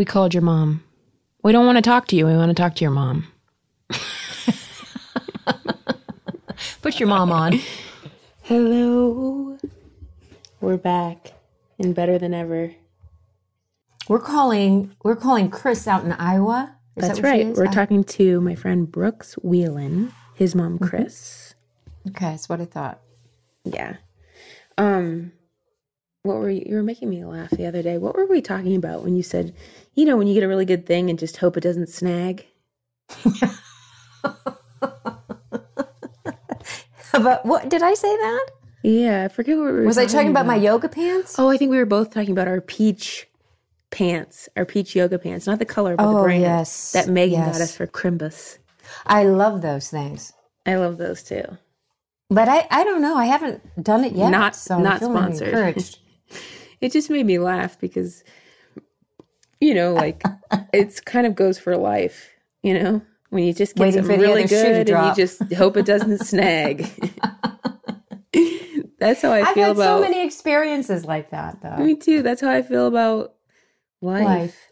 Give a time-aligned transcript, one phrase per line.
[0.00, 0.82] We called your mom.
[1.42, 2.24] We don't want to talk to you.
[2.24, 3.26] We want to talk to your mom.
[6.80, 7.60] Put your mom on.
[8.40, 9.58] Hello.
[10.62, 11.34] We're back
[11.78, 12.74] and better than ever.
[14.08, 16.74] We're calling we're calling Chris out in Iowa.
[16.96, 17.48] Is That's that right.
[17.48, 21.52] We're I- talking to my friend Brooks Wheelan, his mom Chris.
[22.08, 23.00] Okay, that's what I thought.
[23.64, 23.96] Yeah.
[24.78, 25.32] Um
[26.22, 27.96] what were you, you were making me laugh the other day.
[27.98, 29.54] What were we talking about when you said,
[29.94, 32.46] you know, when you get a really good thing and just hope it doesn't snag?
[37.12, 38.46] But what did I say that?
[38.82, 41.38] Yeah, I forget what we were Was I talking about my yoga pants?
[41.38, 43.28] Oh, I think we were both talking about our peach
[43.90, 47.40] pants, our peach yoga pants, not the color, but the Oh, brand yes, that Megan
[47.40, 48.58] got us for Crimbus.
[49.06, 50.32] I love those things.
[50.64, 51.42] I love those too.
[52.30, 53.16] But I, I don't know.
[53.16, 54.30] I haven't done it yet.
[54.30, 55.48] Not- so not sponsored.
[55.48, 55.98] Encouraged.
[56.80, 58.24] It just made me laugh because,
[59.60, 60.22] you know, like
[60.72, 62.30] it's kind of goes for life,
[62.62, 65.14] you know, when you just get Waiting something really other shoe to good and you
[65.14, 66.86] just hope it doesn't snag.
[68.98, 71.76] That's how I I've feel had about so many experiences like that, though.
[71.76, 72.22] me too.
[72.22, 73.34] That's how I feel about
[74.02, 74.70] life.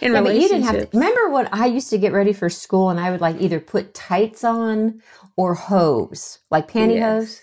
[0.00, 0.92] In Yeah, but you didn't have relationships.
[0.92, 0.98] to.
[0.98, 3.94] Remember when I used to get ready for school and I would like either put
[3.94, 5.02] tights on
[5.36, 6.94] or hose, like pantyhose?
[6.94, 7.40] Yes.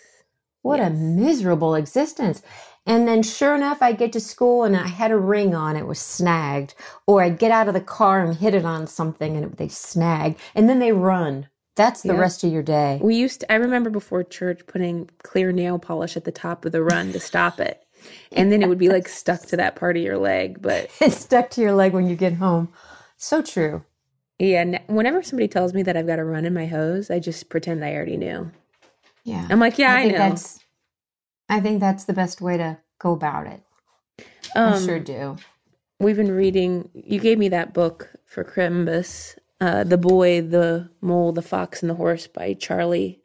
[0.62, 2.42] What a miserable existence.
[2.86, 5.88] And then sure enough, I get to school and I had a ring on, it
[5.88, 6.76] was snagged.
[7.08, 9.68] Or I'd get out of the car and hit it on something and it, they
[9.70, 10.38] snag.
[10.54, 11.48] And then they run.
[11.76, 12.20] That's the Yeah.
[12.20, 13.00] rest of your day.
[13.02, 16.72] We used to, I remember before church putting clear nail polish at the top of
[16.72, 17.82] the run to stop it.
[18.32, 20.62] And then it would be like stuck to that part of your leg.
[20.62, 22.70] But It's stuck to your leg when you get home.
[23.18, 23.84] So true.
[24.38, 27.50] yeah, whenever somebody tells me that I've got a run in my hose, I just
[27.50, 28.52] pretend I already knew.
[29.24, 29.48] Yeah.
[29.50, 30.20] I'm like, yeah, I, think know.
[30.20, 30.60] that's
[31.50, 33.62] I think that's the best way to go about it.
[34.56, 35.38] I Um, sure do.
[36.00, 41.32] We've been reading, you gave me that book for Crimbus, uh, The Boy, the Mole,
[41.32, 43.22] the Fox, and the Horse by Charlie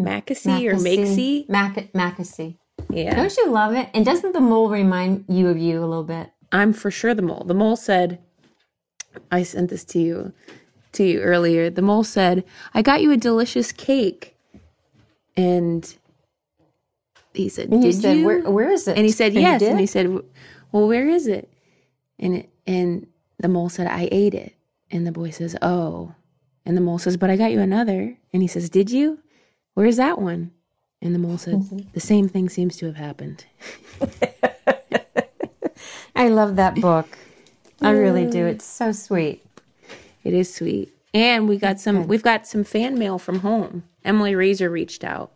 [0.00, 1.48] Mackesy or Makesy.
[1.48, 2.56] Mac- Mackesy.
[2.90, 3.14] Yeah.
[3.14, 3.88] Don't you love it?
[3.94, 6.30] And doesn't the mole remind you of you a little bit?
[6.52, 7.44] I'm for sure the mole.
[7.44, 8.20] The mole said,
[9.30, 10.32] I sent this to you
[10.92, 11.68] to you earlier.
[11.70, 14.36] The mole said, I got you a delicious cake.
[15.36, 15.94] And
[17.36, 18.24] he said, And Did you said, you?
[18.26, 18.96] Where, where is it?
[18.96, 19.60] and he said, you Yes.
[19.60, 19.70] did?
[19.70, 20.08] And he said,
[20.72, 21.50] Well, where is it?
[22.18, 23.06] And it, and
[23.38, 24.54] the mole said, I ate it.
[24.90, 26.14] And the boy says, Oh.
[26.64, 28.16] And the mole says, But I got you another.
[28.32, 29.20] And he says, Did you?
[29.74, 30.52] Where's that one?
[31.02, 31.78] And the mole said, Mm-hmm.
[31.92, 33.44] The same thing seems to have happened.
[36.16, 37.06] I love that book.
[37.82, 38.46] I really do.
[38.46, 39.44] It's so sweet.
[40.24, 40.92] It is sweet.
[41.12, 43.84] And we got some we've got some fan mail from home.
[44.04, 45.32] Emily Razor reached out.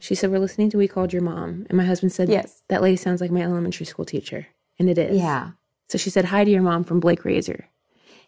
[0.00, 1.66] She said, We're listening to We Called Your Mom.
[1.68, 2.62] And my husband said, Yes.
[2.68, 4.48] That lady sounds like my elementary school teacher.
[4.78, 5.16] And it is.
[5.18, 5.50] Yeah.
[5.88, 7.66] So she said, Hi to your mom from Blake Razor.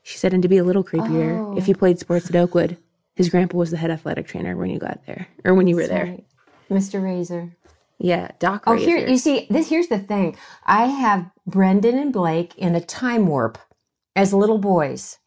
[0.05, 1.57] She said, and to be a little creepier, Oh.
[1.57, 2.77] if you played sports at Oakwood,
[3.15, 5.29] his grandpa was the head athletic trainer when you got there.
[5.45, 6.05] Or when you were there.
[6.07, 6.25] Right.
[6.71, 7.01] Mr.
[7.03, 7.55] Razor.
[7.99, 8.85] Yeah, Doc Oh, Razor.
[8.85, 9.47] here you see.
[9.49, 10.37] This here's the thing.
[10.67, 13.59] I have Brendan and Blake in a time warp
[14.17, 15.19] as little boys.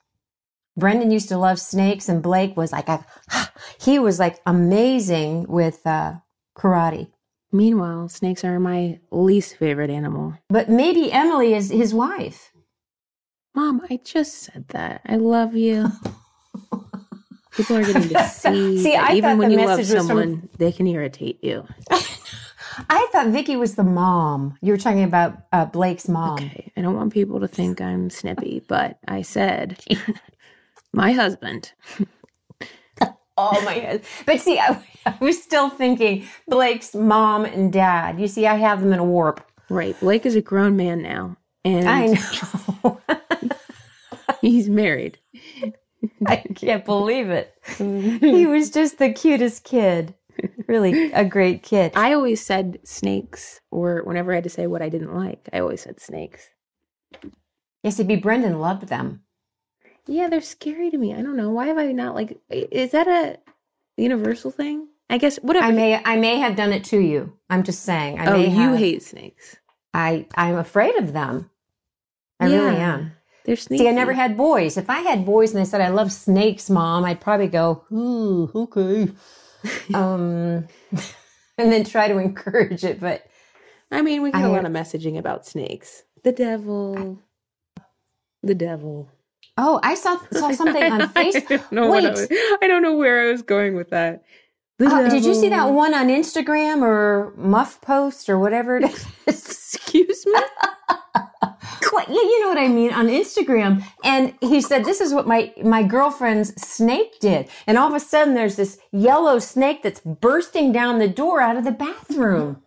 [0.78, 3.06] Brendan used to love snakes, and Blake was like, a,
[3.82, 6.16] he was like amazing with uh,
[6.56, 7.10] karate.
[7.52, 10.34] Meanwhile, snakes are my least favorite animal.
[10.50, 12.52] But maybe Emily is his wife.
[13.54, 15.02] Mom, I just said that.
[15.06, 15.88] I love you.
[17.54, 20.50] People are getting to see, See, even thought when you love message was from- someone,
[20.58, 21.66] they can irritate you.
[22.90, 24.58] I thought Vicky was the mom.
[24.62, 26.34] You were talking about uh, Blake's mom.
[26.34, 29.82] Okay, I don't want people to think I'm snippy, but I said
[30.94, 31.72] my husband.
[33.38, 34.02] Oh my god!
[34.26, 38.20] But see, I, I was still thinking Blake's mom and dad.
[38.20, 39.46] You see, I have them in a warp.
[39.70, 42.08] Right, Blake is a grown man now, and I
[42.84, 43.02] know.
[44.42, 45.18] he's married.
[46.28, 47.56] I can't believe it.
[47.78, 48.24] Mm-hmm.
[48.24, 50.14] He was just the cutest kid.
[50.68, 51.94] Really, a great kid.
[51.96, 55.60] I always said snakes, or whenever I had to say what I didn't like, I
[55.60, 56.50] always said snakes.
[57.82, 59.22] Yes, it'd be Brendan loved them.
[60.08, 61.14] Yeah, they're scary to me.
[61.14, 61.50] I don't know.
[61.50, 62.40] Why have I not like?
[62.50, 63.38] Is that a
[63.98, 64.88] universal thing?
[65.10, 65.66] I guess whatever.
[65.66, 67.34] I may, I may have done it to you.
[67.50, 68.20] I'm just saying.
[68.20, 68.78] I oh, may you have.
[68.78, 69.56] hate snakes.
[69.94, 71.50] I, I'm afraid of them.
[72.40, 73.14] I really am.
[73.46, 73.84] They're sneaky.
[73.84, 74.76] See, I never had boys.
[74.78, 78.52] If I had boys and they said I love snakes, mom, I'd probably go, ooh,
[78.56, 79.10] okay,
[79.94, 80.68] um,
[81.58, 83.00] and then try to encourage it.
[83.00, 83.28] But
[83.92, 86.04] I mean, we get I- a lot of messaging about snakes.
[86.24, 87.20] The devil.
[88.42, 89.10] The devil.
[89.58, 91.64] Oh, I saw saw something on Facebook.
[91.72, 92.12] don't I, Wait.
[92.12, 92.28] was,
[92.62, 94.24] I don't know where I was going with that.
[94.80, 99.08] Oh, did you see that one on Instagram or Muff Post or whatever it is?
[99.28, 100.40] Excuse me.
[102.08, 103.84] Yeah, you know what I mean on Instagram.
[104.04, 108.00] And he said, "This is what my my girlfriend's snake did." And all of a
[108.00, 112.62] sudden, there's this yellow snake that's bursting down the door out of the bathroom.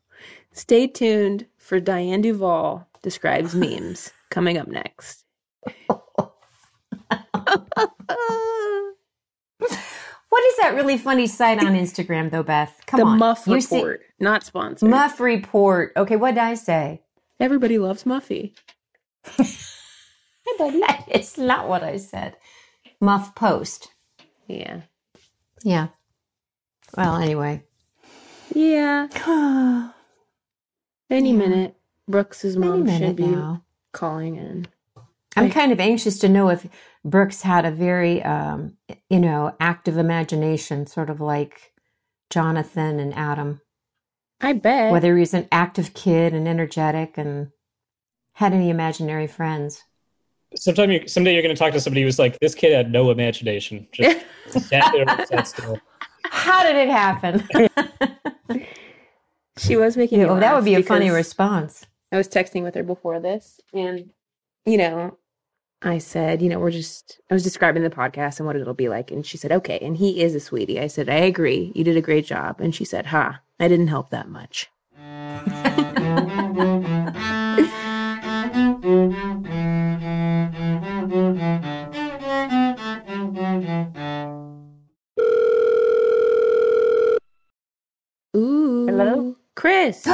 [0.53, 5.25] Stay tuned for Diane Duval describes memes coming up next.
[10.31, 12.83] What is that really funny site on Instagram, though, Beth?
[12.87, 14.89] Come the on, Muff You see- Report, not sponsored.
[14.91, 15.93] Muff Report.
[15.97, 17.01] Okay, what did I say?
[17.41, 18.53] Everybody loves Muffy.
[19.37, 20.83] Hey, buddy.
[21.09, 22.37] It's not what I said.
[23.01, 23.89] Muff Post.
[24.47, 24.83] Yeah.
[25.65, 25.89] Yeah.
[26.97, 27.63] Well, anyway.
[28.55, 29.09] Yeah.
[31.11, 31.75] Any minute,
[32.07, 33.65] Brooks's Any mom should be now.
[33.93, 34.67] calling in.
[35.39, 36.67] I'm kind of anxious to know if
[37.05, 38.77] Brooks had a very, um,
[39.09, 41.73] you know, active imagination, sort of like
[42.31, 43.61] Jonathan and Adam.
[44.41, 44.93] I bet.
[44.93, 47.51] Whether he was an active kid and energetic and
[48.35, 49.83] had any imaginary friends.
[50.55, 53.11] Sometime you, someday you're going to talk to somebody who's like, this kid had no
[53.11, 53.87] imagination.
[53.93, 54.25] Just
[54.69, 55.79] sat there and sat still.
[56.25, 57.47] How did it happen?
[59.59, 61.85] she was making me oh, that would be a funny response.
[62.13, 64.11] I was texting with her before this, and
[64.65, 65.19] you know,
[65.83, 68.89] I said, you know, we're just I was describing the podcast and what it'll be
[68.89, 70.81] like, and she said, okay, and he is a sweetie.
[70.81, 73.89] I said, I agree, you did a great job, and she said, ha, I didn't
[73.89, 74.71] help that much.
[88.37, 89.37] Ooh, Hello?
[89.55, 90.07] Chris.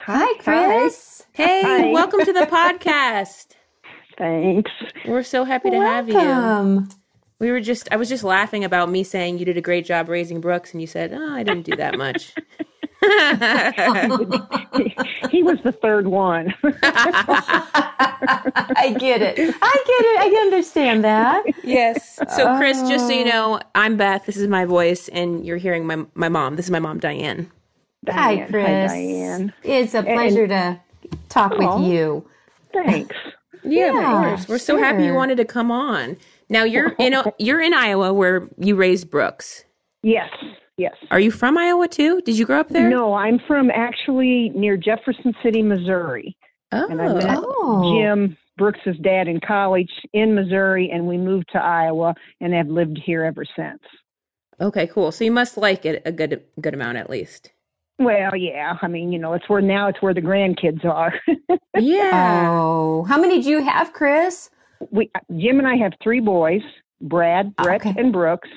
[0.00, 1.24] Hi, Chris.
[1.32, 1.92] hey, Hi.
[1.92, 3.39] welcome to the podcast.
[4.20, 4.70] Thanks.
[5.06, 6.14] We're so happy to have you.
[6.14, 6.88] Welcome.
[7.38, 10.10] We were just, I was just laughing about me saying you did a great job
[10.10, 12.34] raising Brooks, and you said, oh, I didn't do that much.
[15.30, 16.52] he was the third one.
[16.82, 19.38] I get it.
[19.38, 20.20] I get it.
[20.20, 21.44] I understand that.
[21.64, 22.16] yes.
[22.36, 23.30] So, Chris, just so you Oh.
[23.30, 24.26] know, I'm Beth.
[24.26, 26.56] This is my voice, and you're hearing my, my mom.
[26.56, 27.50] This is my mom, Diane.
[28.08, 28.50] Hi, Diane.
[28.50, 28.92] Chris.
[28.92, 29.52] Diane.
[29.62, 30.78] It's a pleasure to
[31.30, 31.78] talk Aw.
[31.78, 32.28] with you.
[32.74, 33.16] Thanks.
[33.62, 34.48] Yeah, Yeah, of course.
[34.48, 36.16] We're so happy you wanted to come on.
[36.48, 39.64] Now you're you know you're in Iowa where you raised Brooks.
[40.02, 40.30] Yes.
[40.76, 40.94] Yes.
[41.10, 42.22] Are you from Iowa too?
[42.22, 42.88] Did you grow up there?
[42.88, 46.34] No, I'm from actually near Jefferson City, Missouri.
[46.72, 47.98] Oh, And I met Oh.
[48.00, 52.98] Jim Brooks's dad in college in Missouri, and we moved to Iowa and have lived
[53.04, 53.80] here ever since.
[54.60, 55.12] okay, cool.
[55.12, 57.52] So you must like it a good good amount at least.
[58.00, 58.76] Well, yeah.
[58.80, 61.12] I mean, you know, it's where now it's where the grandkids are.
[61.78, 62.48] Yeah.
[62.50, 64.50] Oh, how many do you have, Chris?
[64.90, 66.62] we Jim and I have three boys,
[67.00, 67.94] Brad, Oh, Brett, okay.
[67.98, 68.48] and Brooks.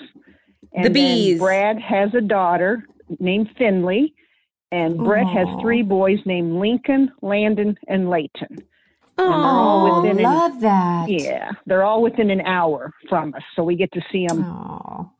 [0.74, 1.40] And The then bees.
[1.40, 2.86] Brad has a daughter
[3.20, 4.14] named Finley,
[4.72, 8.58] and Brett has three boys named Lincoln, Landon, and Layton.
[9.20, 11.06] Oh, all Oh, an- love that.
[11.10, 14.44] Yeah, they're all within an hour from us, so we get to see them.
[14.44, 15.12] Oh,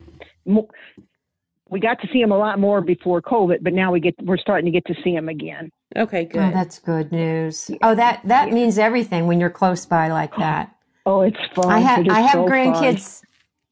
[1.74, 4.36] We got to see them a lot more before COVID, but now we get we're
[4.36, 5.72] starting to get to see them again.
[5.96, 6.40] okay, good.
[6.40, 7.68] oh, that's good news.
[7.82, 10.72] Oh, that that means everything when you're close by like that.
[11.04, 11.72] Oh, it's fun.
[11.72, 13.22] I have I have so grandkids.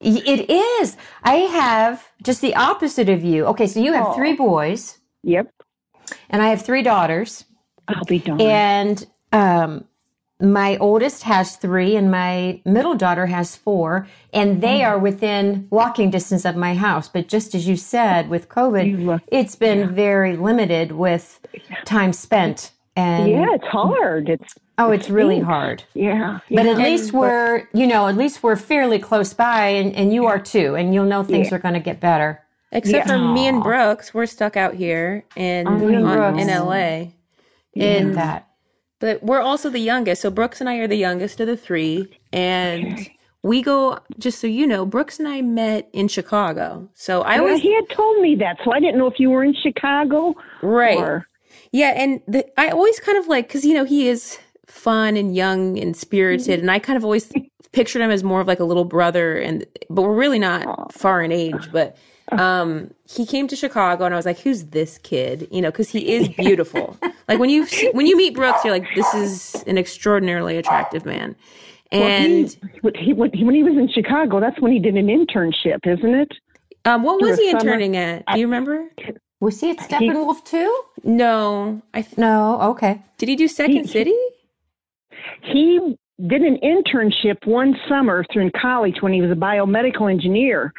[0.00, 0.96] Y- It is.
[1.22, 3.46] I have just the opposite of you.
[3.46, 4.14] Okay, so you have Aw.
[4.14, 5.54] three boys, Yep,
[6.28, 7.44] and I have three daughters.
[7.86, 8.42] I'll be darned.
[8.42, 9.84] And um,
[10.42, 14.88] my oldest has three, and my middle daughter has four, and they mm.
[14.88, 17.08] are within walking distance of my house.
[17.08, 21.40] But just as you said, with COVID, look- it's been very limited with
[21.84, 22.72] time spent.
[22.96, 24.28] And yeah, it's hard.
[24.28, 25.46] It's oh, it's really stinks.
[25.46, 25.84] hard.
[25.94, 26.72] yeah, But yeah.
[26.72, 30.38] at least we're, you know, at least we're fairly close by, and, and you are
[30.38, 31.54] too, and you'll know things Yeah.
[31.56, 32.42] are going to get better.
[32.70, 33.12] Except Yeah.
[33.12, 37.12] for me and Brooks, we're stuck out here in you and on- in LA.
[37.74, 38.48] in that.
[39.02, 40.22] But we're also the youngest.
[40.22, 42.08] So Brooks and I are the youngest of the three.
[42.32, 43.10] And
[43.42, 46.88] we go, just so you know, Brooks and I met in Chicago.
[46.94, 49.28] So I Yeah, was, he had told me that, so I didn't know if you
[49.30, 50.96] were in Chicago right.
[50.96, 51.26] or
[51.72, 51.94] Yeah.
[51.96, 55.80] And the, I always kind of like, cause you know, he is fun and young
[55.80, 56.46] and spirited.
[56.46, 56.60] Mm-hmm.
[56.60, 57.32] And I kind of always
[57.72, 59.36] pictured him as more of like a little brother.
[59.36, 61.72] And, but we're really not far in age.
[61.72, 61.96] But,
[62.30, 65.48] um, he came to Chicago and I was like, who's this kid?
[65.50, 66.96] You know, cause he is beautiful.
[67.28, 71.36] like when you, when you meet Brooks, you're like, this is an extraordinarily attractive man.
[71.90, 75.08] And, When he, when he when he was in Chicago, that's when he did an
[75.08, 76.32] internship, isn't it?
[76.86, 78.24] Um, what was he summer- interning at?
[78.32, 78.88] Do you remember?
[79.40, 80.82] Was he at Steppenwolf too?
[81.04, 82.58] No, I th- No.
[82.62, 83.02] Okay.
[83.18, 84.16] did he do Second He- City?
[85.42, 90.72] He did an internship one summer through in college when he was a biomedical engineer,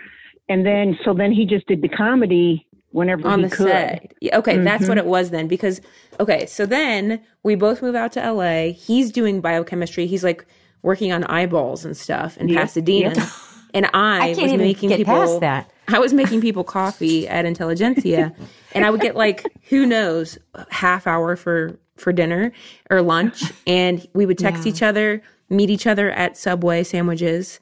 [0.50, 3.68] and then so then he just did the comedy whenever on he the could.
[3.68, 4.14] set.
[4.34, 4.90] Okay, that's Mhm.
[4.90, 5.48] what it was then.
[5.48, 5.82] Because
[6.20, 8.72] okay, so then we both move out to LA.
[8.72, 10.06] He's doing biochemistry.
[10.06, 10.46] He's like
[10.84, 13.14] working on eyeballs and stuff in Yep, Pasadena.
[13.16, 13.28] yep.
[13.76, 15.72] And I, I was can't even making get people past that.
[15.88, 18.32] I was making people coffee at Intelligentsia,
[18.76, 20.38] and I would get like who knows
[20.70, 22.52] half hour for for dinner
[22.92, 24.70] or lunch, and we would text Yeah.
[24.72, 27.60] each other, meet each other at Subway sandwiches,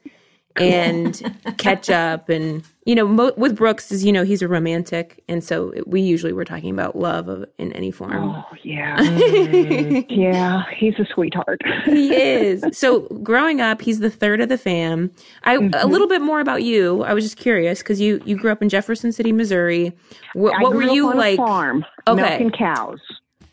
[0.56, 2.28] and catch up.
[2.28, 6.00] And you know, mo- with Brooks, is you know he's a romantic, and so we
[6.00, 8.30] usually were talking about love of, in any form.
[8.30, 10.04] Oh yeah, Mm.
[10.10, 10.62] yeah.
[10.76, 11.60] He's a sweetheart.
[11.84, 12.64] he is.
[12.72, 15.10] So growing up, he's the third of the fam.
[15.44, 15.90] I a Mm-hmm.
[15.90, 17.02] little bit more about you.
[17.04, 19.92] I was just curious because you you grew up in Jefferson City, Missouri.
[20.34, 21.34] What, I what were you on like?
[21.34, 22.20] A farm, Okay.
[22.22, 22.98] milking cows.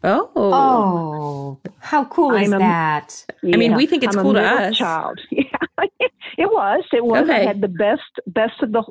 [0.04, 3.26] Oh, Oh, how cool is I'm a- that?
[3.44, 4.78] I mean, Yeah, we think it's I'm a cool to us.
[4.78, 5.44] Child, yeah,
[6.38, 6.84] it was.
[6.94, 7.24] It was.
[7.24, 7.42] Okay.
[7.42, 8.84] I had the best, best of the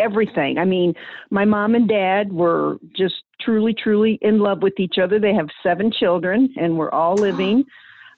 [0.00, 0.58] everything.
[0.58, 0.94] I mean,
[1.30, 5.18] my mom and dad were just truly, truly in love with each other.
[5.20, 7.64] They have seven children, and we're all living.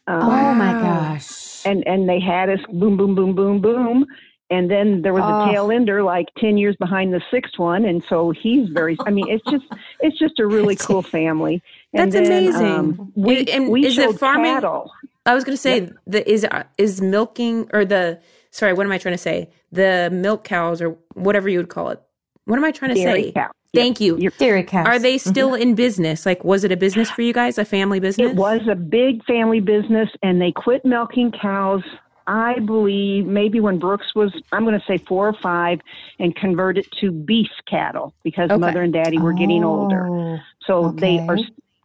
[0.07, 1.65] Um, Oh my gosh.
[1.67, 4.07] and and they had us boom, boom, boom, boom, boom.
[4.51, 5.49] And then there was Oh.
[5.49, 8.97] a tail ender like ten years behind the sixth one, and so he's very.
[9.07, 9.65] I mean, it's just
[10.01, 11.63] it's just a really cool family.
[11.95, 12.67] And That's then, amazing.
[12.67, 14.53] Um, we And- and we is it showed farming?
[14.55, 14.91] cattle.
[15.27, 16.47] I was going to say the is
[16.77, 18.19] is milking or the
[18.51, 19.49] sorry, what am I trying to say?
[19.73, 22.01] The milk cows or whatever you would call it.
[22.45, 23.33] What am I trying to Dairy say?
[23.33, 23.51] cow.
[23.75, 24.17] Thank you.
[24.19, 24.87] You're- Dairy cows.
[24.87, 26.25] Are they still in business?
[26.27, 27.59] Like, was it a business for you guys?
[27.59, 28.31] A family business?
[28.31, 31.83] It was a big family business, and they quit milking cows.
[32.27, 35.81] I believe maybe when Brooks was, I'm going to say four or five,
[36.21, 38.59] and converted to beef cattle because Okay.
[38.61, 40.07] mother and daddy were getting older.
[40.09, 41.37] Oh, So they are.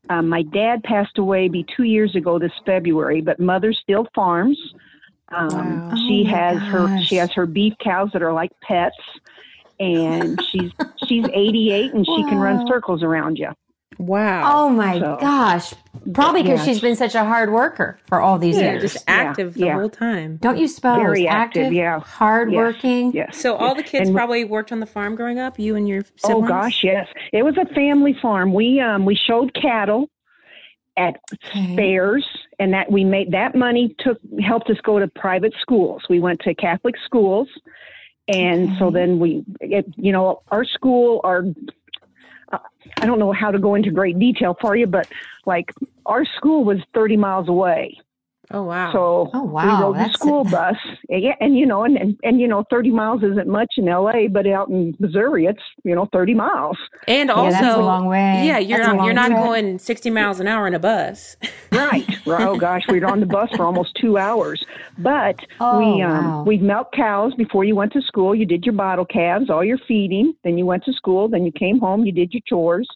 [0.09, 0.17] Okay.
[0.17, 4.57] Um, my dad passed away be two years ago this February, but mother still farms.
[5.29, 5.95] Um, Wow.
[6.07, 8.97] She Oh my has her she has her beef cows that are like pets,
[9.79, 10.71] and she's
[11.05, 13.49] she's 88 and she can run circles around you.
[13.99, 14.49] Wow.
[14.65, 15.73] Oh my So- gosh.
[16.13, 16.65] Probably because Yeah.
[16.65, 18.81] she's been such a hard worker for all these yeah, years.
[18.81, 19.73] just Yeah, active the yeah.
[19.73, 20.37] whole time.
[20.41, 20.97] Don't you suppose?
[20.97, 21.99] Very active, yeah.
[21.99, 23.11] Hard Yes, working.
[23.11, 23.35] Yes.
[23.37, 25.59] So all the kids And- probably worked on the farm growing up.
[25.59, 27.07] You and your Oh gosh, yes.
[27.33, 28.53] It was a family farm.
[28.53, 30.09] We um we showed cattle
[30.95, 31.75] at Okay.
[31.75, 32.25] fairs
[32.59, 36.03] and that we made that money took helped us go to private schools.
[36.09, 37.49] We went to Catholic schools
[38.27, 41.43] and so then we it, you know our school our
[42.51, 45.07] I don't know how to go into great detail for you but
[45.45, 45.71] like
[46.05, 47.97] our school was 30 miles away.
[48.51, 48.91] Oh wow.
[48.91, 50.75] So Oh, we wow, rode the that's- school bus.
[51.07, 54.27] Yeah, and you know, and, and and you know, thirty miles isn't much in L.A.,
[54.27, 56.77] but out in Missouri, it's you know, thirty miles.
[57.07, 58.43] and Yeah, also, that's a long way.
[58.47, 59.39] yeah, you're That's not you're not trip.
[59.43, 61.37] going 60 miles an hour in a bus.
[61.71, 62.03] Right.
[62.25, 64.63] oh gosh, we were on the bus for almost two hours.
[64.97, 66.43] But Oh, we um wow.
[66.43, 68.33] we milked cows before you went to school.
[68.33, 70.33] You did your bottle calves, all your feeding.
[70.43, 71.27] Then you went to school.
[71.29, 72.03] Then you came home.
[72.05, 72.87] You did your chores.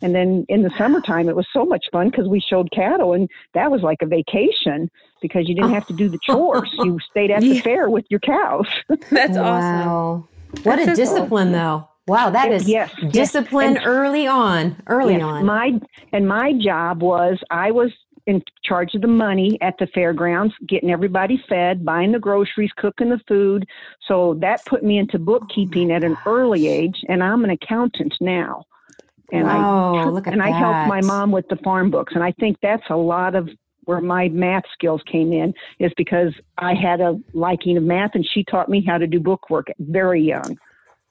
[0.00, 3.28] And then in the summertime, it was so much fun because we showed cattle, and
[3.54, 4.88] that was like a vacation
[5.20, 6.70] because you didn't have to do the chores.
[6.78, 7.62] You stayed at the Yeah.
[7.62, 8.66] fair with your cows.
[9.10, 10.28] That's awesome.
[10.62, 10.94] What That's a so cool.
[10.94, 11.88] discipline, though.
[12.06, 13.12] Wow, that is Yes, yes.
[13.12, 14.80] discipline And- early on.
[14.86, 15.44] Early Yes, on.
[15.44, 15.78] My
[16.12, 17.90] and my job was I was
[18.26, 23.08] in charge of the money at the fairgrounds, getting everybody fed, buying the groceries, cooking
[23.10, 23.66] the food.
[24.06, 28.14] So that put me into bookkeeping at an early oh age, and I'm an accountant
[28.20, 28.64] now.
[29.30, 32.24] And Wow, I look at and I helped my mom with the farm books, and
[32.24, 33.48] I think that's a lot of
[33.84, 38.26] where my math skills came in is because I had a liking of math, and
[38.26, 40.58] she taught me how to do bookwork very young.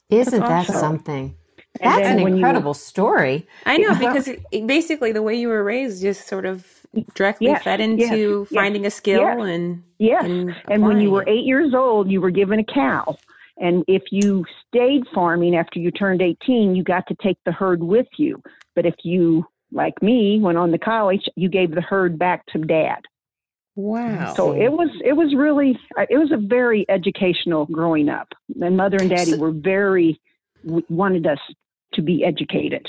[0.09, 0.75] Isn't that awesome.
[0.75, 1.36] something?
[1.79, 3.45] And That's an when you- incredible story.
[3.67, 4.29] I know because
[4.65, 6.65] basically the way you were raised just sort of
[7.13, 8.01] directly Yes, fed into
[8.41, 9.39] yes, yes, finding a skill yes.
[9.39, 10.24] and Yes.
[10.25, 13.15] and, And when you were eight years old, you were given a cow.
[13.59, 17.81] And if you stayed farming after you turned 18, you got to take the herd
[17.81, 18.41] with you.
[18.75, 22.59] But if you, like me, went on to college, you gave the herd back to
[22.59, 22.99] dad.
[23.75, 24.33] wow.
[24.35, 28.27] So it was, it was really, uh, it was a very educational growing up.
[28.61, 30.19] And mother and daddy were very,
[30.63, 31.39] wanted us
[31.93, 32.87] to be educated.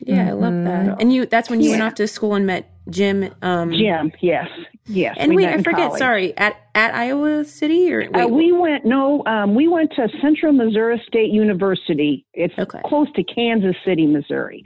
[0.00, 1.00] yeah, I love that.
[1.00, 3.34] And you that's when you went off to school and met Jim.
[3.42, 4.46] Um, Jim, yes,
[4.86, 5.16] yes.
[5.18, 5.86] And we wait, I forget.
[5.88, 5.98] college.
[5.98, 10.08] Sorry, at at Iowa City or wait, Uh, we went no, um, we went to
[10.20, 12.26] Central Missouri State University.
[12.34, 12.80] It's Okay.
[12.84, 14.64] close to Kansas City, Missouri.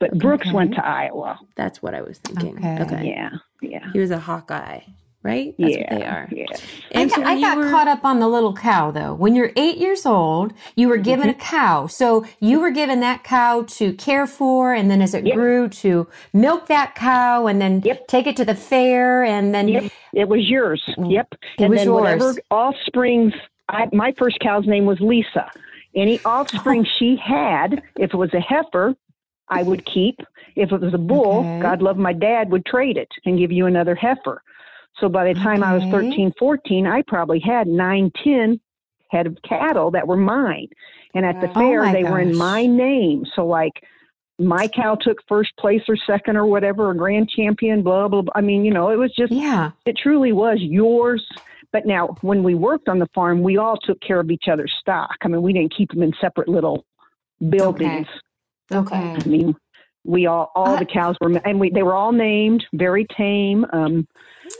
[0.00, 0.54] But Brooks Okay.
[0.56, 1.38] went to Iowa.
[1.56, 2.56] that's what I was thinking.
[2.58, 2.82] Okay.
[2.82, 3.08] Okay.
[3.08, 4.80] Yeah, yeah, He was a Hawkeye,
[5.28, 5.54] right?
[5.58, 5.80] That's yeah.
[5.94, 6.28] what they are.
[6.32, 6.46] Yeah.
[6.94, 9.14] I And got, so I got were- caught up on the little cow though.
[9.14, 11.40] When you're eight years old, you were given mm-hmm.
[11.40, 11.86] a cow.
[11.86, 15.36] So you were given that cow to care for, and then as it Yep.
[15.36, 18.06] grew, to milk that cow, and then Yep.
[18.08, 20.82] take it to the fair, and then Yep, it was yours.
[20.98, 21.12] Mm.
[21.12, 21.28] Yep.
[21.58, 22.00] It and was then yours.
[22.02, 23.34] whatever offsprings.
[23.68, 25.50] I, my first cow's name was Lisa,
[25.94, 28.94] Any offspring she had, if it was a heifer,
[29.50, 30.16] I would keep.
[30.56, 31.60] If it was a bull, Okay.
[31.60, 34.42] God love my dad would trade it and give you another heifer.
[35.00, 35.90] So by the time I was Okay.
[35.92, 38.60] 13, 14, I probably had nine, ten
[39.10, 40.68] head of cattle that were mine.
[41.14, 41.48] And at the.
[41.50, 43.24] Oh fair, they were in my name.
[43.34, 43.72] So like
[44.38, 48.32] my cow took first place or second or whatever, or grand champion, blah, blah, blah.
[48.36, 49.70] I mean, you know, it was just, Yeah.
[49.84, 51.26] it truly was yours.
[51.72, 54.72] But now, when we worked on the farm, we all took care of each other's
[54.80, 55.16] stock.
[55.22, 56.84] I mean, we didn't keep them in separate little
[57.48, 58.06] buildings.
[58.72, 58.96] Okay.
[58.96, 59.16] okay.
[59.24, 59.56] I mean,
[60.04, 63.66] we all all I- the cows were and we they were all named very tame.
[63.72, 64.06] Um,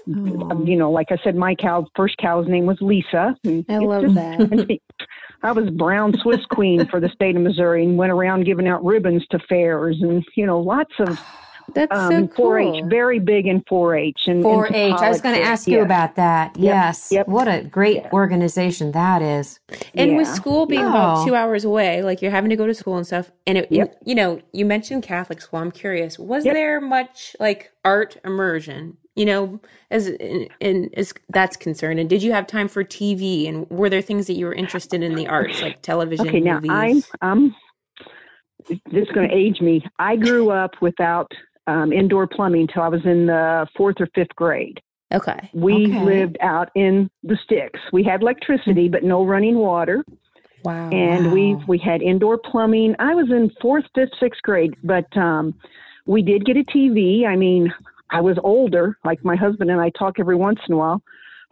[0.08, 0.64] Oh.
[0.64, 3.36] you know, like I said, my cow first cow's name was Lisa.
[3.44, 4.78] and I love just- that.
[5.42, 8.84] I was brown Swiss queen for the state of Missouri and went around giving out
[8.84, 11.20] ribbons to fairs and you know lots of
[11.74, 12.50] That's um, so cool.
[12.52, 14.74] 4-H, very big in 4-H and and 4-H.
[14.94, 15.82] I was going to politics, ask you yeah.
[15.84, 16.56] about that.
[16.58, 17.08] Yes.
[17.12, 17.28] yep.
[17.28, 19.60] What a great organization that is.
[19.94, 21.26] And with school being about Oh.
[21.26, 23.98] two hours away, like you're having to go to school and stuff, and it, Yep.
[24.06, 25.60] you know, you mentioned Catholic school.
[25.60, 26.54] I'm curious, was Yep.
[26.54, 28.96] there much like art immersion?
[29.18, 29.60] You know,
[29.90, 33.48] as in, in as that's concerned, and did you have time for TV?
[33.48, 36.60] And were there things that you were interested in the arts, like television, Okay, now
[36.62, 36.72] movies?
[36.72, 37.56] I'm I'm
[38.68, 39.84] this is going to age me.
[39.98, 41.30] I grew up without
[41.66, 44.80] um, indoor plumbing until I was in the fourth or fifth grade.
[45.12, 46.00] okay, We Okay.
[46.04, 47.80] lived out in the sticks.
[47.92, 50.04] We had electricity, but no running water,
[50.62, 52.94] wow, and we we had indoor plumbing.
[52.98, 55.54] I was in fourth, fifth, sixth grade, but um,
[56.06, 57.26] we did get a TV.
[57.26, 57.72] I mean,
[58.10, 58.96] I was older.
[59.04, 61.02] Like my husband and I talk every once in a while.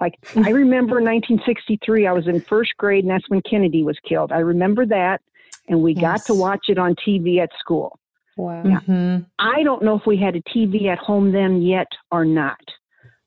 [0.01, 4.33] Like I remember 1963, I was in first grade, and that's when Kennedy was killed.
[4.33, 5.21] I remember that,
[5.69, 7.99] and we got to watch it on TV at school.
[8.37, 8.81] wow, Yeah.
[8.81, 9.27] Mhm.
[9.39, 12.61] I don't know if we had a TV at home then yet or not.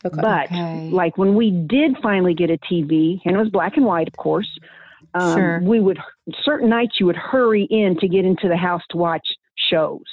[0.05, 0.89] okay, But Okay.
[0.91, 4.15] like when we did finally get a TV, and it was black and white, of
[4.17, 4.49] course,
[5.15, 5.59] um, Sure.
[5.61, 5.97] we would
[6.43, 10.05] certain nights you would hurry in to get into the house to watch shows.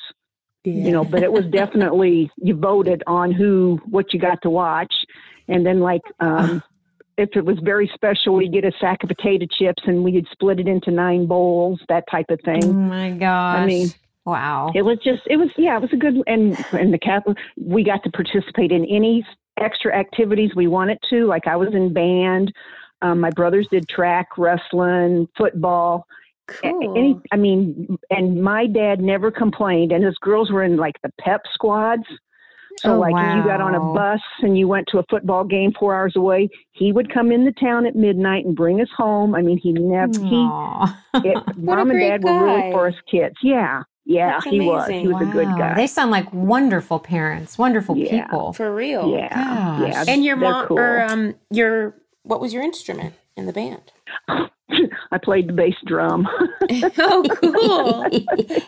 [0.70, 4.92] You know, but it was definitely you voted on who what you got to watch,
[5.48, 6.62] and then like um,
[7.16, 10.60] if it was very special, we'd get a sack of potato chips and we'd split
[10.60, 12.64] it into nine bowls, that type of thing.
[12.64, 13.66] Oh my gosh.
[13.66, 13.88] mean,
[14.24, 14.70] wow.
[14.74, 17.84] It was just, it was, yeah, it was a good, and and the Catholic, we
[17.84, 19.24] got to participate in any
[19.58, 21.26] extra activities we wanted to.
[21.26, 22.52] Like I was in band,
[23.02, 26.06] um, my brothers did track, wrestling, football.
[26.48, 26.96] A- cool.
[26.96, 29.92] Any, I mean, and my dad never complained.
[29.92, 32.04] And his girls were in like the pep squads.
[32.80, 35.44] So Oh, like if you got on a bus and you went to a football
[35.44, 38.88] game four hours away, he would come in the town at midnight and bring us
[38.94, 39.34] home.
[39.34, 40.28] I mean, he never, Aww.
[40.28, 41.02] he Aw.
[41.24, 42.72] it, mom and great dad were really guy.
[42.72, 43.34] for us kids.
[43.42, 44.84] Yeah, yeah, That's he was.
[44.88, 45.06] amazing.
[45.06, 45.72] He was a good guy.
[45.74, 48.24] They sound like wonderful parents, wonderful Yeah.
[48.26, 48.52] people.
[48.52, 49.10] for real.
[49.10, 49.88] yeah, Gosh.
[49.88, 50.04] yeah.
[50.06, 50.78] And your mom, cool.
[50.78, 53.90] or um, your what was your instrument in the band?
[55.12, 56.26] I played the bass drum.
[56.98, 58.06] oh, cool.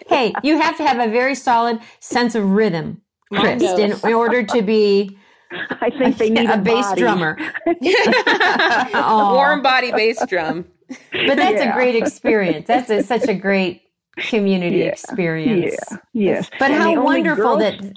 [0.09, 4.15] hey, you have to have a very solid sense of rhythm, Mine Chris, in, in
[4.15, 5.19] order to be
[5.51, 7.01] I think they need a, a, bass body.
[7.01, 7.37] drummer.
[7.67, 9.33] Aw.
[9.35, 10.67] Warm body bass drum.
[11.13, 12.67] But that's a great experience.
[12.67, 13.83] That's a, such a great
[14.17, 14.87] community Yeah.
[14.87, 15.77] experience.
[15.91, 16.51] Yeah, yes.
[16.59, 17.93] But And how wonderful girl- that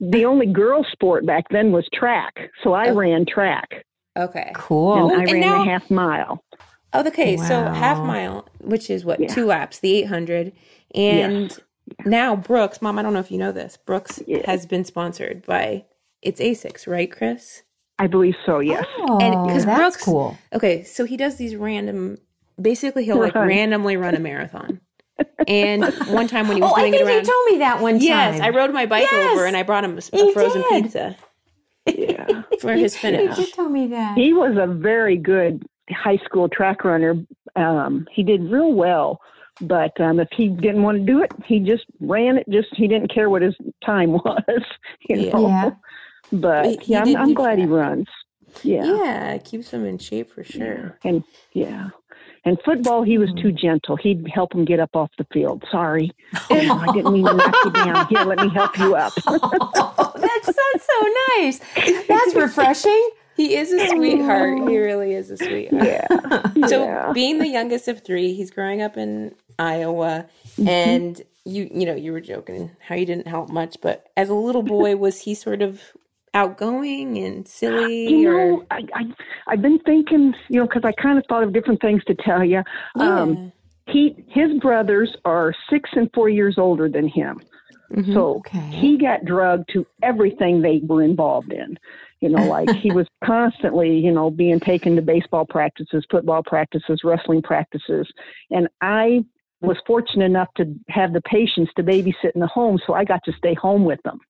[0.00, 2.94] the only girl sport back then was track, so I Oh.
[2.94, 3.84] ran track
[4.18, 4.52] Okay.
[4.54, 5.10] cool.
[5.10, 6.44] and I and ran now- the half mile.
[6.94, 7.36] Oh, okay.
[7.36, 9.28] So half mile, which is what Yeah.
[9.28, 10.52] two laps, the eight hundred,
[10.94, 11.56] and
[12.04, 12.98] now Brooks, mom.
[12.98, 13.76] I don't know if you know this.
[13.76, 14.42] Brooks Yeah.
[14.46, 15.84] has been sponsored by
[16.22, 17.62] it's Asics, right, Chris?
[17.98, 18.58] I believe so.
[18.60, 18.84] Yes.
[18.98, 20.36] Oh, And- 'cause Brooks- cool.
[20.54, 22.16] Okay, so he does these random.
[22.60, 23.46] Basically, he'll like uh-huh.
[23.46, 24.80] randomly run a marathon.
[25.46, 27.58] And one time when he was Oh, I doing think it around, you told me
[27.58, 28.02] that one time.
[28.02, 30.82] yes, I rode my bike Yes, over and I brought him a, a frozen did.
[30.84, 31.16] pizza
[31.86, 32.42] Yeah.
[32.60, 33.36] for his You finish.
[33.36, 34.16] did tell me that.
[34.16, 37.14] he was a very good high school track runner.
[37.56, 39.20] Um, he did real well,
[39.60, 42.46] but um, if he didn't want to do it, he just ran it.
[42.50, 44.62] Just he didn't care what his time was.
[45.08, 45.32] You Yeah.
[45.32, 45.48] know?
[45.48, 45.70] Yeah.
[46.32, 48.06] But He- he yeah, did I'm, I'm do glad he runs.
[48.62, 48.84] Yeah.
[48.84, 50.96] Yeah, it keeps him in shape for sure.
[51.04, 51.88] And yeah.
[52.46, 53.96] And football, he was too gentle.
[53.96, 55.64] He'd help him get up off the field.
[55.70, 56.10] Sorry.
[56.50, 58.06] Oh, I didn't mean to knock you down.
[58.08, 59.12] Here, let me help you up.
[59.26, 62.06] Oh, that's, that's so nice.
[62.06, 63.10] That's refreshing.
[63.36, 64.58] He is a sweetheart.
[64.68, 65.84] He really is a sweetheart.
[65.84, 66.06] yeah.
[66.68, 67.12] So, Yeah.
[67.12, 70.26] being the youngest of three, he's growing up in Iowa,
[70.58, 70.68] Mm-hmm.
[70.68, 74.34] and you, you know, you were joking how you didn't help much, but as a
[74.34, 75.80] little boy, was he sort of
[76.32, 79.02] outgoing and silly, You or know, I, I,
[79.48, 82.44] I've been thinking, you know, because I kind of thought of different things to tell
[82.44, 82.62] you.
[82.98, 83.52] Um,
[83.86, 87.40] he, his brothers are six and four years older than him.
[87.92, 88.14] Mhm.
[88.14, 88.60] So Okay.
[88.70, 91.78] he got drugged to everything they were involved in.
[92.20, 97.00] You know, like he was constantly, you know, being taken to baseball practices, football practices,
[97.04, 98.06] wrestling practices.
[98.50, 99.24] And I
[99.60, 103.22] was fortunate enough to have the patience to babysit in the home, so I got
[103.24, 104.20] to stay home with them.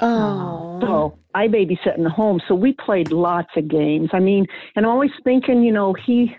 [0.00, 0.78] Oh.
[0.80, 2.40] So I babysat in the home.
[2.48, 4.10] So we played lots of games.
[4.12, 6.34] I mean, and i always thinking, you know, he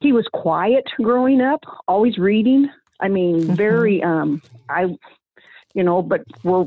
[0.00, 2.68] he was quiet growing up, always reading.
[3.00, 3.56] I mean, Mhm.
[3.56, 4.86] very um I
[5.74, 6.66] you know, but we're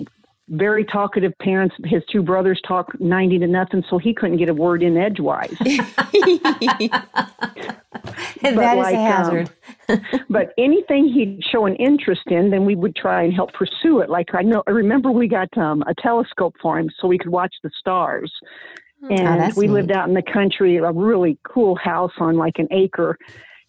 [0.52, 1.76] very talkative parents.
[1.86, 5.56] His two brothers talk ninety to nothing, so he couldn't get a word in edgewise.
[5.60, 6.12] that
[8.44, 9.50] is like, a um, hazard.
[10.30, 14.10] but anything he'd show an interest in, then we would try and help pursue it.
[14.10, 17.32] Like I know, I remember we got um, a telescope for him so we could
[17.32, 18.32] watch the stars.
[19.10, 19.74] And Oh, we neat.
[19.74, 23.18] lived out in the country, a really cool house on like an acre.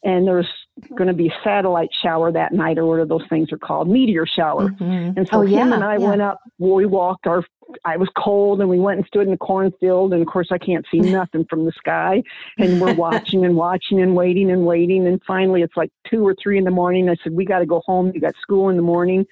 [0.04, 0.48] And there was
[0.96, 4.26] going to be a satellite shower that night, or whatever those things are called, meteor
[4.26, 4.70] shower.
[4.70, 5.16] Mhm.
[5.16, 6.08] And so Oh, him yeah, and I yeah.
[6.08, 6.40] went up.
[6.58, 7.44] We walked our.
[7.84, 10.12] I was cold, and we went and stood in the cornfield.
[10.12, 10.98] And of course, I can't see
[11.30, 12.22] nothing from the sky.
[12.58, 15.06] And we're watching and watching and waiting and waiting.
[15.06, 17.08] And finally, it's like two or three in the morning.
[17.08, 18.10] I said, "We got to go home.
[18.14, 19.24] You got school in the morning."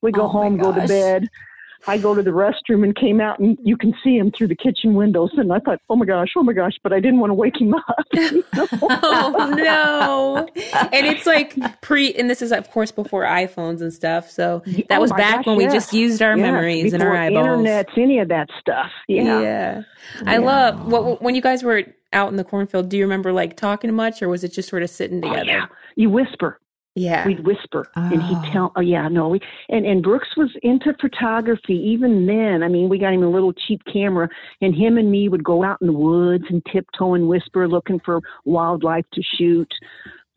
[0.00, 1.28] We go Oh, home, go to bed.
[1.86, 4.56] I go to the restroom and came out, and you can see him through the
[4.56, 5.30] kitchen windows.
[5.36, 7.60] And I thought, "Oh my gosh, oh my gosh!" But I didn't want to wake
[7.60, 7.84] him up.
[8.82, 10.48] oh no
[10.92, 14.98] and it's like pre and this is of course before iphones and stuff so that
[14.98, 17.98] Oh, was back gosh, when we just used our Yeah, memories and our eyeballs Internets,
[17.98, 18.90] any of that stuff.
[19.08, 19.40] Yeah.
[19.40, 19.82] yeah.
[20.26, 22.88] I love what when you guys were out in the cornfield.
[22.88, 25.46] Do you remember like talking much, or was it just sort of sitting Oh, together?
[25.50, 25.66] yeah.
[25.96, 26.60] You whisper.
[26.94, 27.26] Yeah.
[27.26, 28.26] We'd whisper, and Oh.
[28.26, 28.72] he'd tell.
[28.76, 29.28] Oh yeah, no.
[29.28, 32.62] We, and and Brooks was into photography even then.
[32.62, 34.28] I mean, we got him a little cheap camera,
[34.60, 38.00] and him and me would go out in the woods and tiptoe and whisper, looking
[38.04, 39.72] for wildlife to shoot.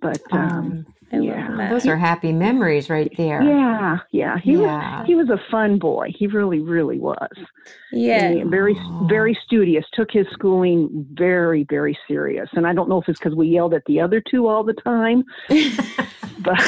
[0.02, 1.56] But um, I love yeah.
[1.58, 1.70] that.
[1.70, 3.42] Those are happy memories right there.
[3.42, 5.00] yeah, yeah, he Yeah.
[5.00, 6.14] was he was a fun boy.
[6.18, 7.30] He really, really was.
[7.94, 8.26] yeah.
[8.26, 8.76] And very,
[9.08, 9.86] very studious.
[9.94, 12.50] Took his schooling very, very serious.
[12.54, 14.74] And I don't know if it's because we yelled at the other two all the
[14.74, 15.24] time,
[16.40, 16.62] but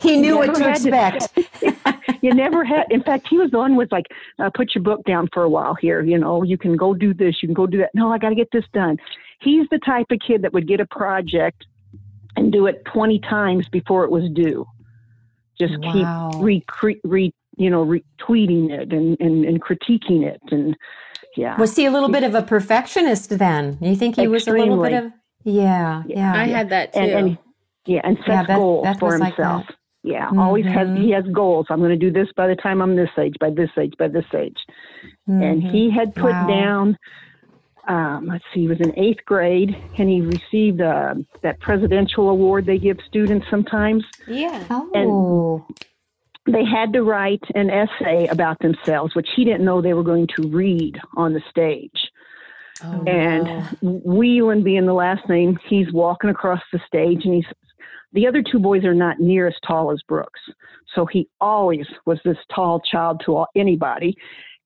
[0.00, 2.18] he knew what Never to had to- expect.
[2.22, 2.86] you never had.
[2.90, 4.06] In fact, he was the one with like,
[4.38, 6.02] uh, put your book down for a while here.
[6.02, 7.90] You know, you can go do this, you can go do that.
[7.94, 8.98] No, I got to get this done.
[9.40, 11.66] He's the type of kid that would get a project
[12.36, 14.66] and do it 20 times before it was due.
[15.58, 16.30] Just Wow.
[16.32, 20.40] keep re, cre- re you know, retweeting it and, and, and critiquing it.
[20.50, 20.76] And
[21.36, 21.58] yeah.
[21.58, 23.76] Was he a little bit of a perfectionist then?
[23.80, 25.12] You think he was a little bit of
[25.44, 26.32] yeah, yeah.
[26.34, 27.00] I had that too.
[27.00, 27.38] and, and
[27.84, 29.66] yeah, and sets Yeah, Beth- goals Beth for was like himself.
[30.04, 31.66] yeah, always has he has goals.
[31.68, 34.08] I'm going to do this by the time I'm this age, by this age, by
[34.08, 34.58] this age.
[35.26, 35.70] And Mhm.
[35.70, 36.46] he had put Wow.
[36.46, 36.98] down.
[37.88, 42.64] Um, let's see, he was in eighth grade, and he received uh, that presidential award
[42.64, 44.04] they give students sometimes.
[44.28, 44.64] yeah.
[44.70, 45.66] Oh,
[46.46, 50.28] They had to write an essay about themselves, which he didn't know they were going
[50.36, 52.10] to read on the stage.
[52.84, 54.00] Oh, And wow.
[54.04, 57.46] Wheelan being the last name, he's walking across the stage and he's
[58.12, 60.40] the other two boys are not near as tall as Brooks.
[60.94, 64.14] So he always was this tall child to all, anybody.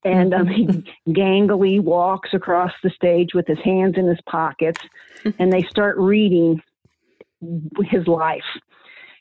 [0.06, 0.66] And um, he
[1.08, 4.80] gangly walks across the stage with his hands in his pockets
[5.38, 6.62] and they start reading
[7.84, 8.44] his life.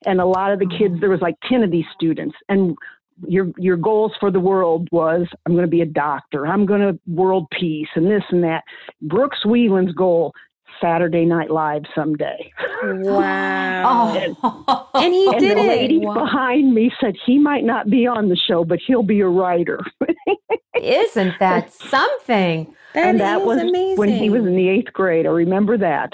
[0.05, 2.35] And a lot of the kids, there was like 10 of these students.
[2.47, 2.77] And
[3.25, 6.45] your your goals for the world was I'm going to be a doctor.
[6.45, 8.63] I'm going to world peace and this and that.
[9.01, 10.33] Brooks Wheelan's goal
[10.81, 12.51] Saturday Night Live someday.
[12.83, 14.35] wow.
[14.43, 14.89] oh.
[14.95, 15.67] And he And did the it.
[15.67, 16.13] lady Wow.
[16.13, 19.79] behind me said he might not be on the show, but he'll be a writer.
[20.81, 22.73] Isn't that something?
[22.93, 23.97] That and that is was amazing.
[23.97, 25.25] when he was in the eighth grade.
[25.25, 26.13] I remember that.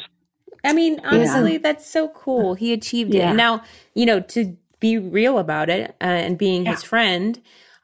[0.63, 2.54] I mean, honestly, that's so cool.
[2.54, 3.19] He achieved it.
[3.19, 3.30] Yeah.
[3.30, 3.63] And now,
[3.95, 7.39] you know, to be real about it uh, and being his friend,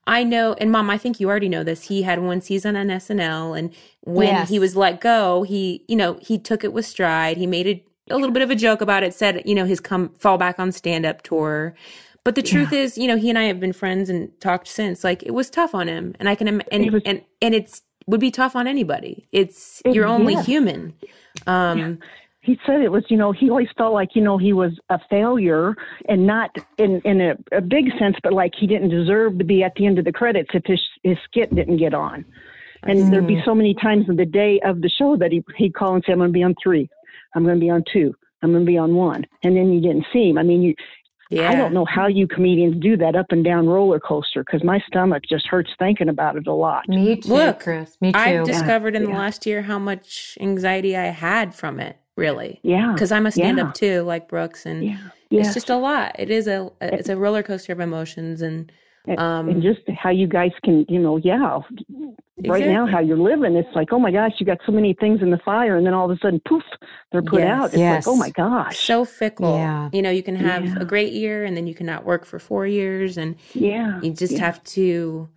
[0.08, 1.84] I know, and mom, I think you already know this.
[1.90, 4.50] He had one season on SNL, and when Yes.
[4.50, 7.36] he was let go, he, you know, he took it with stride.
[7.38, 9.82] He made it a little bit of a joke about it, said, you know, his
[9.82, 11.76] come fall back on stand up tour.
[12.24, 15.04] But the truth is, you know, he and I have been friends and talked since.
[15.04, 17.82] Like it was tough on him, and I can, and It was- and and it's
[18.06, 19.28] would be tough on anybody.
[19.34, 20.44] It's It- you're only yeah.
[20.44, 20.94] human.
[21.46, 22.00] Um,
[22.48, 24.98] he said it was, you know, he always felt like, you know, he was a
[25.10, 25.76] failure
[26.08, 29.64] and not in, in a, a big sense, but like he didn't deserve to be
[29.64, 32.24] at the end of the credits if his, his skit didn't get on.
[32.84, 33.44] And there'd be mm.
[33.44, 36.14] so many times in the day of the show that he, he'd call and say,
[36.14, 36.90] I'm going to be on three.
[37.36, 38.16] I'm going to be on two.
[38.42, 39.26] I'm going to be on one.
[39.44, 40.38] And then you didn't see him.
[40.38, 40.74] I mean, you,
[41.30, 41.50] yeah.
[41.50, 44.80] I don't know how you comedians do that up and down roller coaster because my
[44.88, 46.88] stomach just hurts thinking about it a lot.
[46.88, 47.98] Me too, Look, Chris.
[48.00, 48.20] Me too.
[48.20, 49.18] I've discovered in the yeah.
[49.18, 52.60] last year how much anxiety I had from it, really.
[52.64, 52.92] Yeah.
[52.94, 53.66] Because I'm a stand Yeah.
[53.66, 54.98] up too, like Brooks, and Yeah.
[55.32, 56.16] it's just a lot.
[56.20, 58.70] It is a, it's a roller coaster of emotions, and
[59.18, 61.60] um, and just how you guys can, you know, yeah,
[62.46, 63.56] right now how you're living.
[63.56, 65.94] It's like, oh my gosh, you got so many things in the fire, and then
[65.94, 66.64] all of a sudden, poof,
[67.14, 67.50] they're put Yes.
[67.50, 67.66] out.
[67.68, 68.06] It's Yes.
[68.06, 69.56] like, oh my gosh, So fickle.
[69.56, 69.90] Yeah.
[69.94, 70.76] You know, you can have Yeah.
[70.82, 74.02] a great year and then you cannot work for four years and yeah.
[74.02, 74.40] you just yeah.
[74.42, 75.30] have to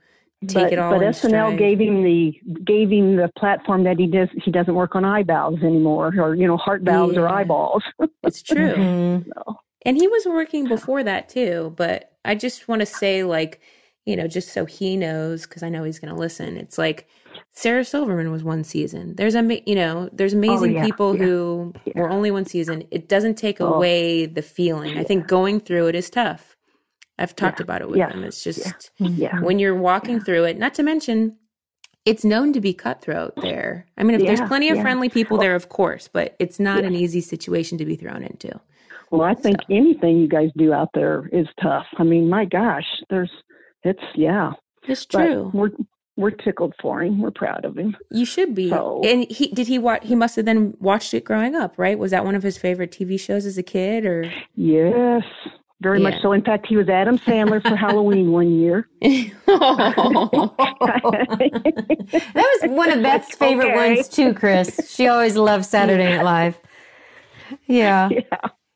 [0.47, 1.59] take but, it all But in SNL stride.
[1.59, 4.29] gave him the gave him the platform that he does.
[4.43, 7.83] He doesn't work on eye valves anymore, or you know, heart valves or eyeballs.
[8.23, 8.75] It's true.
[8.75, 9.33] Mhm.
[9.87, 11.73] And he was working before that too.
[11.77, 13.61] But I just want to say, like,
[14.05, 16.57] you know, just so he knows, because I know he's going to listen.
[16.59, 17.09] It's like
[17.53, 19.15] Sarah Silverman was one season.
[19.17, 21.93] There's a, you know, there's amazing yeah, people yeah, who yeah.
[21.97, 22.85] were only one season.
[22.91, 23.73] It doesn't take Oh.
[23.75, 24.99] away the feeling.
[24.99, 26.57] I think going through it is tough.
[27.21, 28.25] I've talked Yeah, about it with yeah, him.
[28.25, 29.15] It's just mm-hmm.
[29.21, 30.59] yeah, when you're walking through it.
[30.59, 31.37] Not to mention,
[32.05, 33.87] it's known to be cutthroat there.
[33.99, 34.83] I mean, if there's plenty of yeah.
[34.83, 36.89] friendly people there, of course, but it's not Yeah.
[36.89, 38.59] an easy situation to be thrown into.
[39.11, 41.87] Well, I think anything you guys do out there is tough.
[41.99, 43.31] I mean, my gosh, there's
[43.83, 44.53] it's yeah.
[44.89, 45.51] It's But true.
[45.53, 45.71] we're
[46.17, 47.21] we're tickled for him.
[47.21, 47.97] We're proud of him.
[48.11, 48.69] You should be.
[48.71, 50.03] So- and he did he watch?
[50.05, 51.99] He must have then watched it growing up, right?
[51.99, 54.31] Was that one of his favorite TV shows as a kid, or?
[54.55, 55.23] Yes,
[55.81, 56.33] very much so.
[56.33, 58.89] In fact, he was Adam Sandler for Halloween one year.
[61.41, 63.95] That was one of Beth's favorite Okay.
[63.97, 64.81] ones too, Chris.
[64.95, 66.59] She always loved Saturday Night Live.
[67.67, 68.09] Yeah.
[68.11, 68.21] yeah,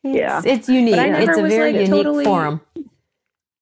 [0.03, 0.37] yeah.
[0.39, 0.95] It's, it's unique.
[0.95, 2.61] But I never It's a very like, unique totally- forum.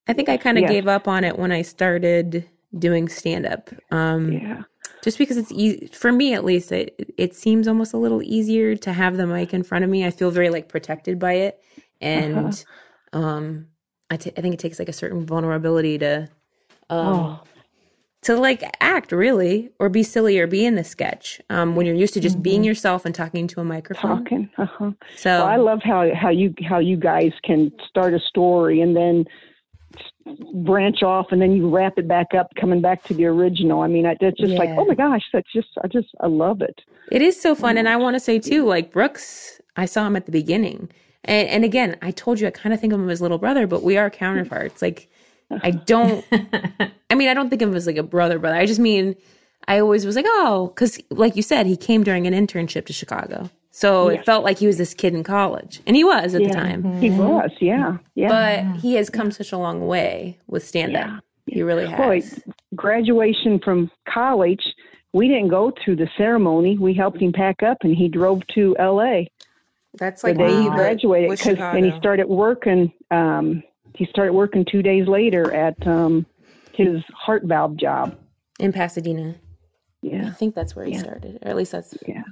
[0.08, 0.72] I think I kind of Yes.
[0.72, 3.70] gave up on it when I started doing stand up.
[3.92, 4.64] Um, yeah.
[5.04, 8.76] just because it's easy for me at least it, it seems almost a little easier
[8.76, 11.60] to have the mic in front of me i feel very like protected by it
[12.02, 12.64] and
[13.14, 13.68] um
[14.10, 16.30] I think it takes like a certain vulnerability to
[16.90, 17.40] um Oh.
[18.24, 21.96] to like act really or be silly or be in the sketch um when you're
[21.96, 24.50] used to just being yourself and talking to a microphone Talking.
[24.58, 24.92] Uh-huh.
[25.16, 28.96] so Well, I love how how you how you guys can start a story and
[28.96, 29.26] then
[30.64, 33.82] branch off and then you wrap it back up coming back to the original.
[33.82, 36.62] I mean, I, it's just like, oh my gosh, that's just I just I love
[36.62, 36.82] it.
[37.12, 37.78] It is so fun.
[37.78, 40.90] And I want to say too, like Brooks, I saw him at the beginning.
[41.26, 43.68] And, and again, I told you I kind of think of him as little brother,
[43.68, 44.82] but we are counterparts.
[44.82, 45.10] Like,
[45.52, 46.26] I don't,
[47.10, 48.56] I mean, I don't think of him as like a brother, brother.
[48.56, 49.16] I just mean,
[49.68, 52.94] I always was like, oh, because like you said, he came during an internship to
[52.94, 53.50] Chicago.
[53.76, 55.82] So it felt like he was this kid in college.
[55.88, 57.02] And he was at the time.
[57.02, 58.28] He was, yeah, yeah.
[58.30, 61.08] But he has come such a long way with stand up.
[61.08, 61.20] Yeah.
[61.48, 61.98] He really has.
[61.98, 64.64] Boy, graduation from college,
[65.12, 66.78] we didn't go to the ceremony.
[66.78, 69.30] We helped him pack up, and he drove to L.A.
[70.00, 72.92] That's like the like day he graduated, with 'cause- and he started working.
[73.12, 73.64] Um,
[73.96, 76.26] he started working two days later at um,
[76.74, 78.16] his heart valve job.
[78.60, 79.36] in Pasadena.
[80.02, 81.00] Yeah, I think that's where he Yeah.
[81.00, 82.24] started, or at least that's yeah.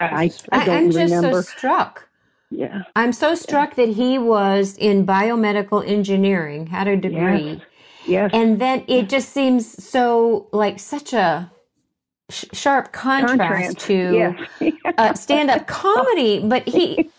[0.00, 1.42] I I, don't I'm just remember.
[1.42, 2.08] so struck.
[2.50, 7.62] yeah, I'm so struck that he was in biomedical engineering, had a degree.
[8.06, 11.50] yes, And then it just seems so like such a
[12.34, 14.82] sh- sharp contrast, Contrast, to yes.
[14.98, 16.40] uh, stand up comedy.
[16.46, 17.10] But he,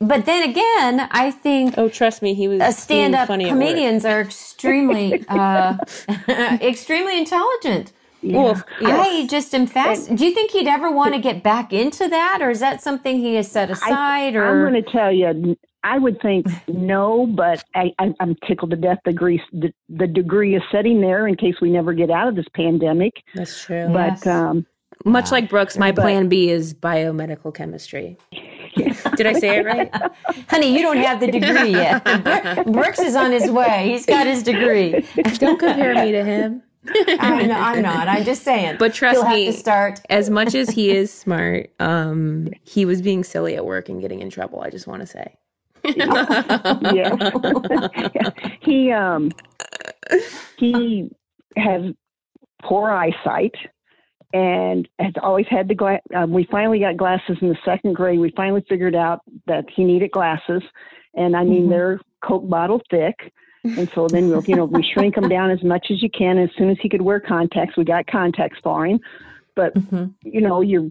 [0.00, 3.50] but then again, I think Oh, trust me, he was uh, stand up being funny
[3.50, 3.74] at work.
[3.74, 5.78] comedians are extremely, uh,
[6.62, 7.92] extremely intelligent.
[8.22, 8.88] Well, f- yeah.
[9.00, 10.14] I just am fast.
[10.14, 13.18] Do you think he'd ever want to get back into that, or is that something
[13.18, 14.36] he has set aside?
[14.36, 18.76] I'm going to tell you, I would think no, but I, I, I'm tickled to
[18.76, 18.98] death.
[19.04, 22.36] The degree, the, the degree is sitting there in case we never get out of
[22.36, 23.14] this pandemic.
[23.34, 23.90] That's true.
[23.90, 24.20] Yes.
[24.22, 24.66] But um,
[25.06, 28.18] Much like Brooks, my But- plan B is biomedical chemistry.
[28.76, 29.90] Did I say it right?
[30.48, 32.04] Honey, you don't have the degree yet.
[32.72, 33.88] Brooks is on his way.
[33.90, 35.04] He's got his degree.
[35.38, 36.62] Don't compare me to him.
[37.20, 37.76] I'm not.
[37.76, 38.08] I'm, not.
[38.08, 38.76] I'm just saying.
[38.78, 40.00] But trust me, to start.
[40.08, 44.20] as much as he is smart, um, he was being silly at work and getting
[44.20, 44.62] in trouble.
[44.62, 45.36] I just want to say.
[45.84, 47.30] yeah,
[48.62, 49.30] he um,
[50.58, 51.10] he
[51.56, 51.82] has
[52.62, 53.54] poor eyesight
[54.32, 56.00] and has always had the glass.
[56.14, 58.20] Um, we finally got glasses in the second grade.
[58.20, 60.62] We finally figured out that he needed glasses,
[61.14, 61.70] and I mean Mhm.
[61.70, 63.32] they're Coke bottle thick.
[63.64, 66.38] And so then we'll, you know, we shrink him down as much as you can.
[66.38, 69.00] As soon as he could wear contacts, we got contacts for him.
[69.54, 70.14] But Mhm.
[70.24, 70.90] you know, you're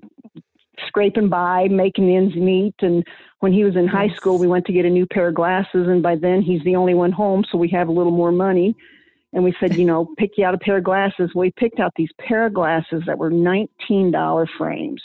[0.87, 2.75] scraping by, making ends meet.
[2.81, 3.05] And
[3.39, 5.87] when he was in high school, we went to get a new pair of glasses,
[5.87, 8.75] and by then he's the only one home, so we have a little more money.
[9.33, 11.31] And we said, you know, pick you out a pair of glasses.
[11.35, 15.01] We picked out these pair of glasses that were $19 frames,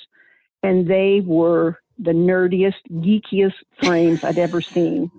[0.62, 5.10] and they were the nerdiest, geekiest frames I'd ever seen.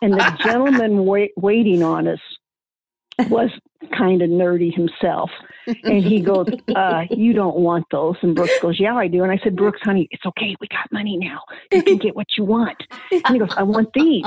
[0.00, 2.20] And the gentleman wait, waiting on us
[3.28, 3.50] was
[3.96, 5.30] kind of nerdy himself.
[5.84, 8.16] And he goes, uh, You don't want those.
[8.22, 9.22] And Brooks goes, Yeah, I do.
[9.22, 10.56] And I said, Brooks, honey, it's okay.
[10.60, 11.40] We got money now.
[11.70, 12.82] You can get what you want.
[13.10, 14.24] And he goes, I want these.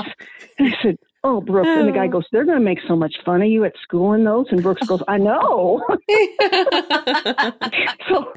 [0.58, 1.68] And I said, Oh, Brooks.
[1.68, 4.12] And the guy goes, They're going to make so much fun of you at school
[4.14, 4.46] in those.
[4.50, 5.84] And Brooks goes, I know.
[8.08, 8.32] so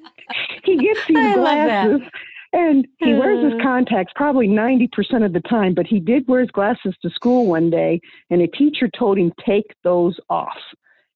[0.63, 2.01] he gets these I glasses
[2.51, 3.61] and he wears his hmm.
[3.61, 7.69] contacts probably 90% of the time, but he did wear his glasses to school one
[7.69, 10.57] day and a teacher told him, Take those off.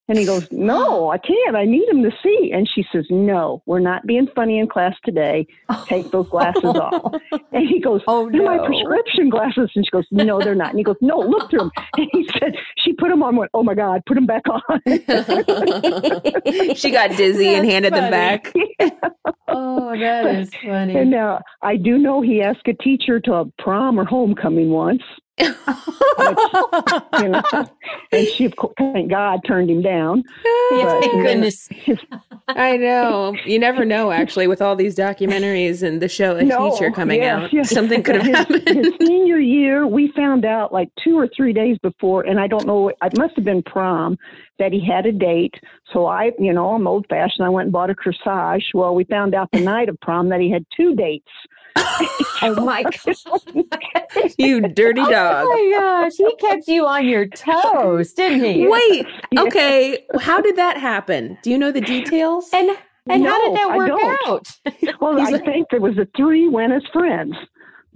[0.10, 1.56] And he goes, No, I can't.
[1.56, 2.52] I need him to see.
[2.54, 5.48] And she says, No, we're not being funny in class today.
[5.88, 7.14] Take those glasses off.
[7.54, 9.70] And he goes, Oh, They're my prescription glasses.
[9.76, 10.72] And she goes, No, they're not.
[10.72, 11.72] And he goes, No, look through them.
[11.98, 13.36] And he said, She put them on.
[13.38, 14.62] Went, Oh my God, put them back on.
[16.76, 18.12] she got dizzy and That's handed them funny.
[18.12, 18.54] back.
[19.48, 20.96] oh, that is funny.
[20.98, 25.02] and uh, I do know he asked a teacher to a prom or homecoming once.
[25.40, 27.42] You know,
[28.12, 30.24] and she, of course, thank God, turned him down.
[30.72, 31.70] Yeah, But- thank goodness.
[32.50, 33.36] I know.
[33.46, 37.22] You never know, actually, with all these documentaries and the show A No, Teacher coming
[37.22, 37.54] yes, out.
[37.54, 37.70] yes.
[37.70, 38.68] Something could have His- happened.
[38.68, 42.66] His senior year, we found out like two or three days before, and I don't
[42.68, 44.18] know, it must have been prom,
[44.60, 45.56] that he had a date.
[45.94, 47.46] So I, you know, I'm old fashioned.
[47.46, 48.66] I went and bought a corsage.
[48.74, 51.30] Well, we found out the night of prom that he had two dates.
[51.76, 54.34] Oh my gosh.
[54.38, 55.46] you dirty dog.
[55.48, 56.12] Oh my gosh.
[56.18, 58.68] He kept you on your toes, didn't he?
[58.68, 59.06] Wait,
[59.38, 60.06] okay.
[60.20, 61.38] How did that happen?
[61.42, 62.50] Do you know the details?
[62.54, 62.70] And
[63.10, 64.28] and how No, did that I work don't.
[64.28, 64.48] out?
[65.02, 67.36] Well, I think there was a three went as friends.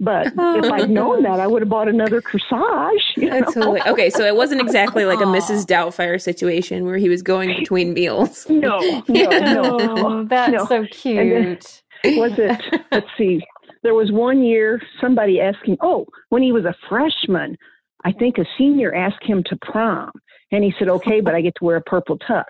[0.00, 3.00] But Oh, if I'd known that, I would have bought another corsage.
[3.16, 3.40] You know?
[3.40, 3.86] That's hilarious.
[3.88, 5.64] Okay, so it wasn't exactly like a Mrs.
[5.66, 8.48] Doubtfire situation where he was going between meals.
[8.48, 9.76] No, no, no.
[9.80, 10.66] Oh, that's No.
[10.66, 11.82] so cute.
[12.04, 12.62] was it
[12.92, 13.42] let's see
[13.82, 17.56] there was one year somebody asking oh when he was a freshman
[18.04, 20.10] i think a senior asked him to prom
[20.52, 22.44] and he said okay but i get to wear a purple tux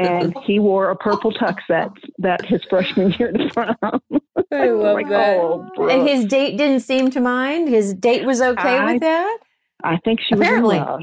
[0.00, 3.74] and he wore a purple tux that that his freshman year to prom
[4.52, 5.36] I love like, that.
[5.36, 7.68] oh, And his date didn't seem to mind.
[7.68, 9.38] His date was okay I- with that.
[9.84, 10.76] i think she was Apparently.
[10.78, 11.00] in love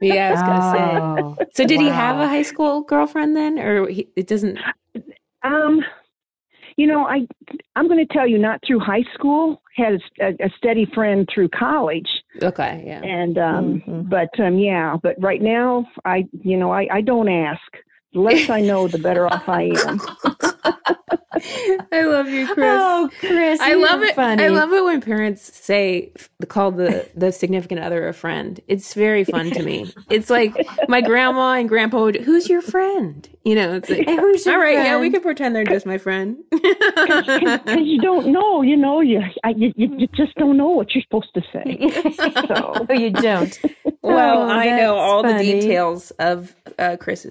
[0.00, 0.96] Yeah, I was gonna say.
[1.00, 4.58] Oh, So did he have a high school girlfriend then, or he, it doesn't?
[5.42, 5.80] um
[6.76, 7.26] you know i
[7.76, 11.48] i'm going to tell you not through high school had a, a steady friend through
[11.48, 12.08] college
[12.42, 13.00] Okay, yeah.
[13.02, 14.08] and um Mhm.
[14.08, 17.60] but um yeah but right now i you know i i don't ask
[18.12, 20.00] the less i know the better off i am
[21.92, 22.66] I love you, Chris.
[22.80, 24.14] Oh, Chris, I love it.
[24.14, 24.42] Funny.
[24.44, 26.12] I love it when parents say
[26.48, 28.60] call the the significant other a friend.
[28.68, 29.92] It's very fun to me.
[30.10, 30.54] It's like
[30.88, 32.16] my grandma and grandpa would.
[32.16, 33.28] Who's your friend?
[33.44, 34.74] You know, it's like Hey, who's your all right.
[34.74, 36.36] Yeah, we can pretend they're just my friend.
[36.50, 40.94] because you don't know you know you, I, you you you just don't know what
[40.94, 41.78] you're supposed to say
[42.48, 43.58] so no, you don't.
[44.04, 45.44] Well, Oh, I know all funny.
[45.52, 47.26] the details of uh, Chris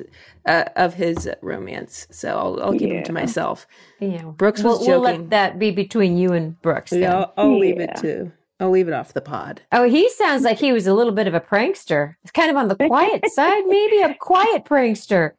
[0.45, 3.65] uh, of his romance, so I'll, I'll keep them to myself.
[3.99, 4.23] Yeah.
[4.23, 6.91] Brooks was we'll, we'll let that be between you and Brooks.
[6.91, 7.01] then.
[7.01, 8.31] Yeah, I'll, I'll leave it to.
[8.59, 9.61] I'll leave it off the pod.
[9.71, 12.15] Oh, he sounds like he was a little bit of a prankster.
[12.23, 15.31] It's kind of on the quiet side, maybe a quiet prankster.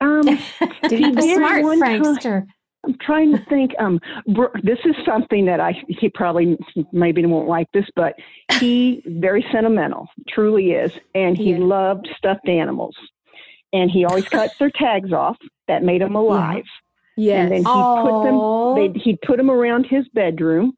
[0.00, 0.22] um
[0.88, 2.46] Did he a smart one time- prankster?
[2.88, 4.00] I'm trying to think um
[4.62, 6.56] this is something that i he probably
[6.92, 8.14] maybe won't like this but
[8.60, 11.58] he very sentimental truly is and he Yeah.
[11.58, 12.96] loved stuffed animals
[13.72, 15.36] and he always cut their tags off
[15.68, 16.64] that made them alive
[17.16, 17.40] yeah.
[17.42, 17.64] and then he
[18.02, 20.72] put them they he'd put them around his bedroom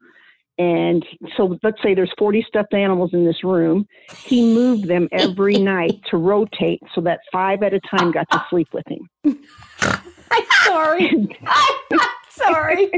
[0.61, 3.87] and so let's say there's 40 stuffed animals in this room
[4.25, 8.45] he moved them every night to rotate so that five at a time got to
[8.49, 9.09] sleep with him
[10.33, 11.09] I'm sorry.
[11.45, 12.89] I'm sorry.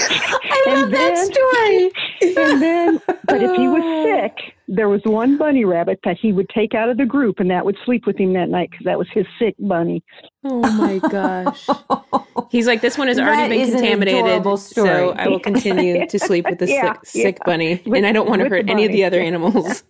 [0.00, 2.36] I love that story.
[2.36, 6.48] and then but if he was sick there was one bunny rabbit that he would
[6.50, 8.98] take out of the group and that would sleep with him that night because that
[8.98, 10.02] was his sick bunny
[10.44, 11.66] Oh my gosh.
[12.50, 15.10] He's like, this one has That already been contaminated, so.
[15.12, 17.44] I will continue to sleep with the Yeah, sick, sick yeah.
[17.44, 19.82] bunny, With- and I don't want to hurt any of the other animals.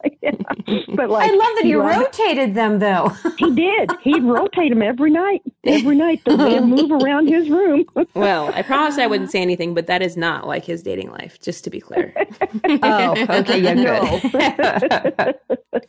[0.88, 3.11] but like I love that he loved- rotated them, though.
[3.38, 8.51] he did he'd rotate them every night every night they'd move around his room well,
[8.55, 11.62] I promised I wouldn't say anything, but that is not like his dating life, just
[11.64, 12.14] to be clear.
[12.83, 14.19] Oh, okay, yeah, No.
[14.23, 14.35] good.
[14.61, 14.67] I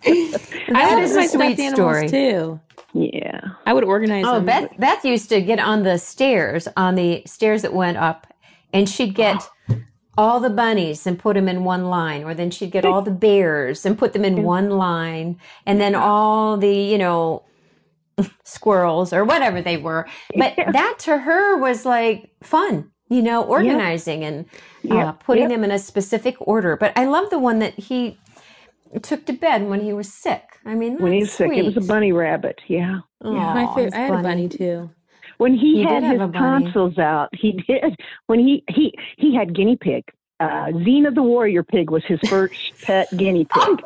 [0.04, 2.10] That love is my a sweet story.
[2.10, 2.60] too.
[2.94, 4.46] yeah I would organize Oh, them.
[4.46, 8.28] Beth, Beth used to get on the stairs, on the stairs that went up,
[8.74, 9.48] and she'd get
[10.18, 13.12] all the bunnies and put them in one line, or then she'd get all the
[13.12, 17.44] bears and put them in one line, and then all the, you know,
[18.44, 20.08] squirrels or whatever they were.
[20.36, 24.46] But that to her was like fun, you know, organizing and
[24.92, 25.52] uh, Yep, putting yep.
[25.52, 26.76] them in a specific order.
[26.76, 28.18] But I love the one that he
[29.04, 30.44] took to bed when he was sick.
[30.66, 33.66] I mean, when he was that's sick it was a bunny rabbit yeah Aw, my
[33.76, 33.86] favorite.
[33.86, 34.90] his I had a bunny too.
[35.38, 36.66] when he You had did have his a bunny.
[36.66, 37.96] tonsils out he did
[38.28, 40.04] when he he he had guinea pig
[40.42, 43.80] uh, Xena the warrior pig was his first pet guinea pig.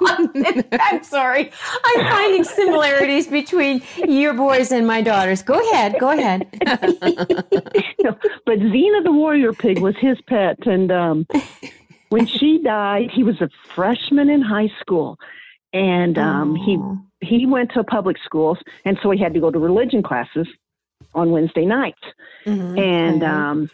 [0.80, 1.51] I'm sorry.
[1.84, 5.41] I'm finding similarities between your boys and my daughters.
[5.41, 5.95] Go ahead.
[5.99, 6.45] Go ahead.
[6.62, 11.26] but Xena the warrior pig was his pet, and um,
[12.14, 15.18] when she died, he was a freshman in high school,
[15.74, 16.78] and um, he
[17.26, 20.47] he went to public schools, and so he had to go to religion classes
[21.16, 22.03] on Wednesday nights.
[22.45, 22.80] Mhm.
[22.80, 23.70] And um,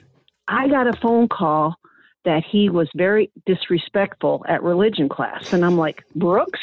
[0.48, 1.76] I got a phone call
[2.24, 5.52] that he was very disrespectful at religion class.
[5.52, 6.60] And I'm like, Brooks?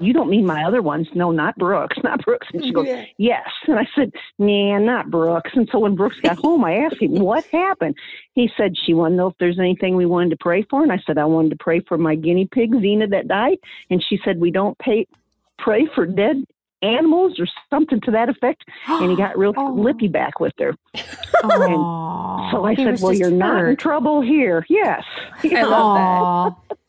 [0.00, 1.08] You don't mean my other ones?
[1.14, 2.46] No, not Brooks, not Brooks.
[2.52, 2.86] And she goes,
[3.18, 3.48] Yes.
[3.66, 5.50] And I said, Nah, not Brooks.
[5.54, 7.96] And so when Brooks got home, I asked him, What happened?
[8.34, 10.82] He said, She wanted to know if there's anything we wanted to pray for.
[10.82, 13.58] And I said, I wanted to pray for my guinea pig, Xena, that died.
[13.90, 15.06] And she said, We don't pay,
[15.58, 16.44] pray for dead
[16.80, 18.62] animals or something to that effect.
[18.86, 19.72] And he got real Oh.
[19.74, 20.74] lippy back with her.
[21.44, 24.64] Aw, So I he said, Well, you're not in trouble here.
[24.68, 25.02] Yes.
[25.44, 26.76] I love that.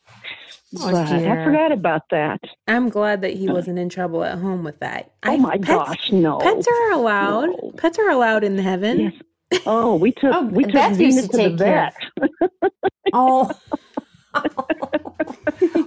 [0.78, 0.82] Aw.
[0.82, 2.40] Oh, but I forgot about that.
[2.68, 5.14] I'm glad that he wasn't in trouble at home with that.
[5.26, 6.38] Oh I- my pets, gosh, no.
[6.38, 7.48] Pets are allowed.
[7.48, 7.72] No.
[7.78, 9.00] Pets are allowed in heaven.
[9.00, 9.62] Yes.
[9.66, 11.96] Oh, we took Oh, we took Beth used to to, take the vet.
[13.14, 13.50] Oh.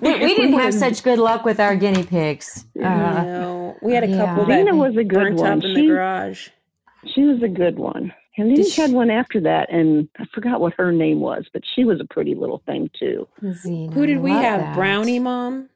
[0.01, 2.65] we, we didn't have such good luck with our guinea pigs.
[2.77, 4.27] Uh, no, we had a yeah.
[4.27, 5.59] couple that Xena was a good one.
[5.59, 6.49] up in the garage.
[7.15, 8.13] She was a good one.
[8.39, 11.21] And then Did he she- had one after that, and I forgot what her name
[11.21, 13.29] was, but she was a pretty little thing too.
[13.43, 14.61] Xena, Who did we have?
[14.61, 14.75] that.
[14.75, 15.69] Brownie mom.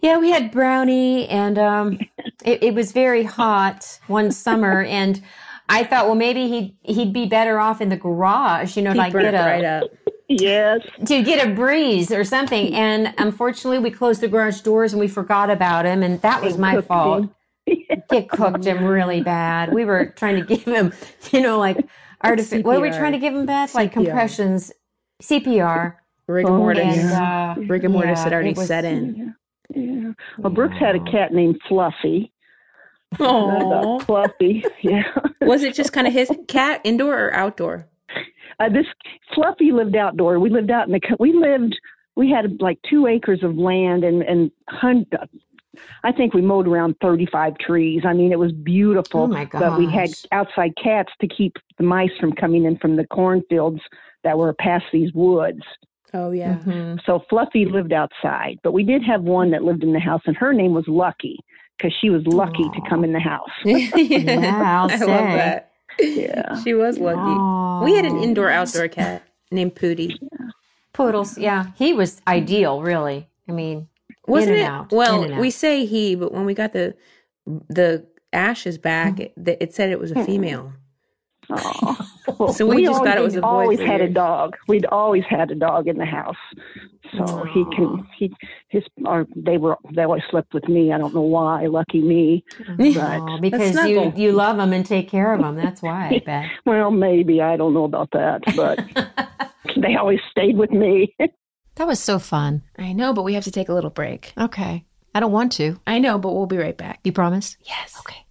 [0.00, 1.98] Yeah, we had brownie, and um,
[2.44, 5.22] it, it was very hot one summer, and
[5.68, 8.98] I thought, well, maybe he'd he'd be better off in the garage, you know, He
[8.98, 9.90] like get a right up.
[10.28, 10.80] Yes.
[11.06, 12.74] to get a breeze or something.
[12.74, 16.54] And unfortunately, we closed the garage doors and we forgot about him, and that was
[16.54, 17.28] And my cooked fault.
[17.66, 18.02] Him.
[18.10, 19.72] It cooked him really bad.
[19.72, 20.92] We were trying to give him,
[21.30, 21.78] you know, like
[22.22, 22.62] artificial.
[22.62, 23.74] What are we trying to give him, Beth?
[23.74, 24.72] Like compressions,
[25.22, 25.94] CPR,
[26.26, 26.98] Rigor mortis.
[26.98, 29.34] and uh, Rigor mortis yeah, had already was- set in.
[29.74, 30.12] Yeah.
[30.38, 32.30] Well, Brooks had a cat named Fluffy.
[33.20, 34.62] Oh, Fluffy.
[34.82, 35.02] Yeah.
[35.40, 37.88] was it just kind of his cat, indoor or outdoor?
[38.60, 38.86] Uh, this
[39.34, 40.38] Fluffy lived outdoor.
[40.38, 41.00] We lived out in the.
[41.00, 41.78] co- We lived.
[42.16, 45.06] We had like two acres of land and and hun-
[46.04, 48.02] I think we mowed around thirty-five trees.
[48.04, 49.22] I mean, it was beautiful.
[49.22, 52.96] Oh my But we had outside cats to keep the mice from coming in from
[52.96, 53.80] the cornfields
[54.24, 55.62] that were past these woods.
[56.14, 56.58] Oh yeah.
[56.58, 57.00] mhm.
[57.06, 60.36] So Fluffy lived outside, but we did have one that lived in the house, and
[60.36, 61.38] her name was Lucky
[61.78, 63.48] because she was lucky to come in the house.
[63.64, 65.72] Yeah, I'll I love that.
[65.98, 66.62] Yeah.
[66.62, 67.18] She was lucky.
[67.18, 67.84] Aw.
[67.84, 70.16] We had an indoor outdoor cat named Pootie.
[70.92, 71.38] poodles.
[71.38, 73.28] Yeah, he was ideal, really.
[73.48, 73.88] I mean,
[74.26, 74.64] Wasn't in it?
[74.64, 76.94] out, well, in and we say he, but when we got the
[77.68, 79.48] the ashes back, mm-hmm.
[79.48, 80.26] it, it said it was a mm-hmm.
[80.26, 80.72] female.
[81.50, 82.08] Aw.
[82.38, 84.56] Well, So we just thought it was a boy always for had a dog.
[84.68, 86.36] We'd always had a dog in the house,
[87.16, 88.32] so he can he
[88.68, 90.92] his or they were they always slept with me.
[90.92, 91.66] I don't know why.
[91.66, 92.44] Lucky me,
[92.76, 95.56] but Aw, because you you love them and take care of them.
[95.56, 96.50] That's why I bet.
[96.64, 98.80] well, maybe I don't know about that, but
[99.76, 101.14] they always stayed with me.
[101.76, 102.62] That was so fun.
[102.78, 104.32] I know, but we have to take a little break.
[104.36, 104.84] Okay.
[105.14, 105.80] I don't want to.
[105.86, 107.00] I know, but we'll be right back.
[107.04, 107.56] You promise?
[107.62, 107.98] Yes.
[108.00, 108.26] Okay.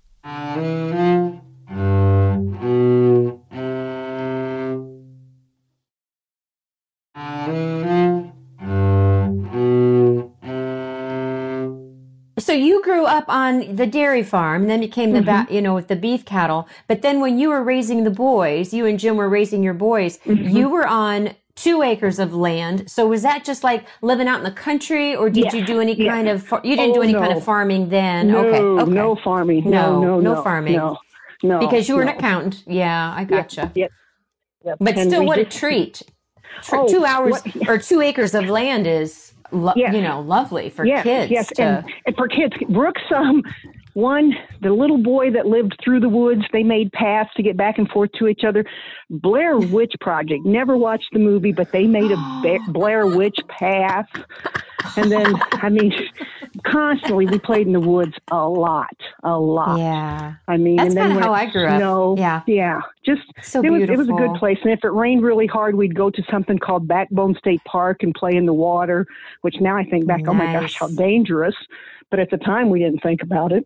[12.37, 15.53] So you grew up on the dairy farm, then became the ba- mm-hmm.
[15.53, 16.67] you know with the beef cattle.
[16.87, 20.17] But then when you were raising the boys, you and Jim were raising your boys.
[20.25, 20.49] Mm-hmm.
[20.49, 22.89] You were on two acres of land.
[22.89, 25.79] So was that just like living out in the country, or did Yes, you do
[25.79, 26.13] any yes.
[26.13, 26.43] kind of?
[26.63, 28.27] You didn't do Oh, any kind of farming then.
[28.29, 28.91] no, okay, okay.
[28.91, 29.69] no farming.
[29.69, 30.73] No, No, no, no no, farming.
[30.77, 30.97] No,
[31.43, 32.11] no, because you were no.
[32.11, 32.63] an accountant.
[32.67, 33.71] Yeah, I gotcha.
[33.75, 33.91] Yep.
[34.65, 34.77] Yep.
[34.79, 36.01] But And still, what a treat!
[36.63, 39.93] Tr- Oh, two hours what- or two acres of land is, lo- Yes.
[39.95, 41.31] you know, lovely for yes, kids.
[41.31, 43.41] Yes, to, and, and for kids, Brooks, um,
[43.93, 47.77] one, the little boy that lived through the woods, they made paths to get back
[47.77, 48.65] and forth to each other.
[49.09, 50.45] Blair Witch Project.
[50.45, 54.07] Never watched the movie, but they made a Blair Witch path.
[54.97, 55.93] And then, I mean,
[56.65, 59.77] constantly we played in the woods a lot, a lot.
[59.79, 61.77] yeah, I mean, That's and then how I grew up.
[61.79, 62.41] snowed- Yeah.
[62.47, 63.93] yeah, just so it was, beautiful.
[63.93, 64.57] it was a good place.
[64.63, 68.13] And if it rained really hard, we'd go to something called Backbone State Park and
[68.13, 69.07] play in the water,
[69.41, 71.55] which now I think back, oh my gosh, how dangerous.
[72.09, 73.65] But at the time, we didn't think about it.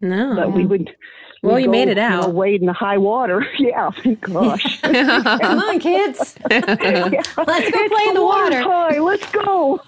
[0.00, 0.34] No.
[0.36, 0.94] But we would.
[1.42, 2.32] Well, you made it out.
[2.32, 3.46] wade in the high water.
[3.58, 4.80] yeah, oh thank gosh.
[4.82, 6.36] Come on, kids.
[6.50, 8.62] Let's go play in the water.
[8.62, 9.80] Hi, let's go.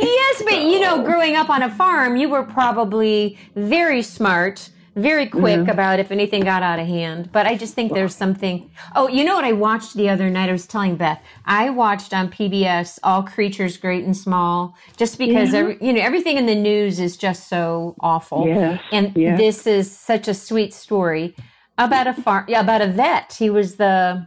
[0.00, 5.26] Yes, but you know, growing up on a farm, you were probably very smart very
[5.26, 5.70] quick Mm-hmm.
[5.70, 7.30] about if anything got out of hand.
[7.32, 8.70] But I just think there's something.
[8.94, 10.48] Oh, you know what I watched the other night?
[10.48, 11.20] I was telling Beth.
[11.46, 16.36] I watched on PBS All Creatures Great and Small, just because every, you know everything
[16.36, 18.46] in the news is just so awful.
[18.46, 19.38] Yes, And yes.
[19.38, 21.34] this is such a sweet story
[21.78, 22.44] about a farm.
[22.48, 23.34] Yeah, about a vet.
[23.38, 24.26] He was the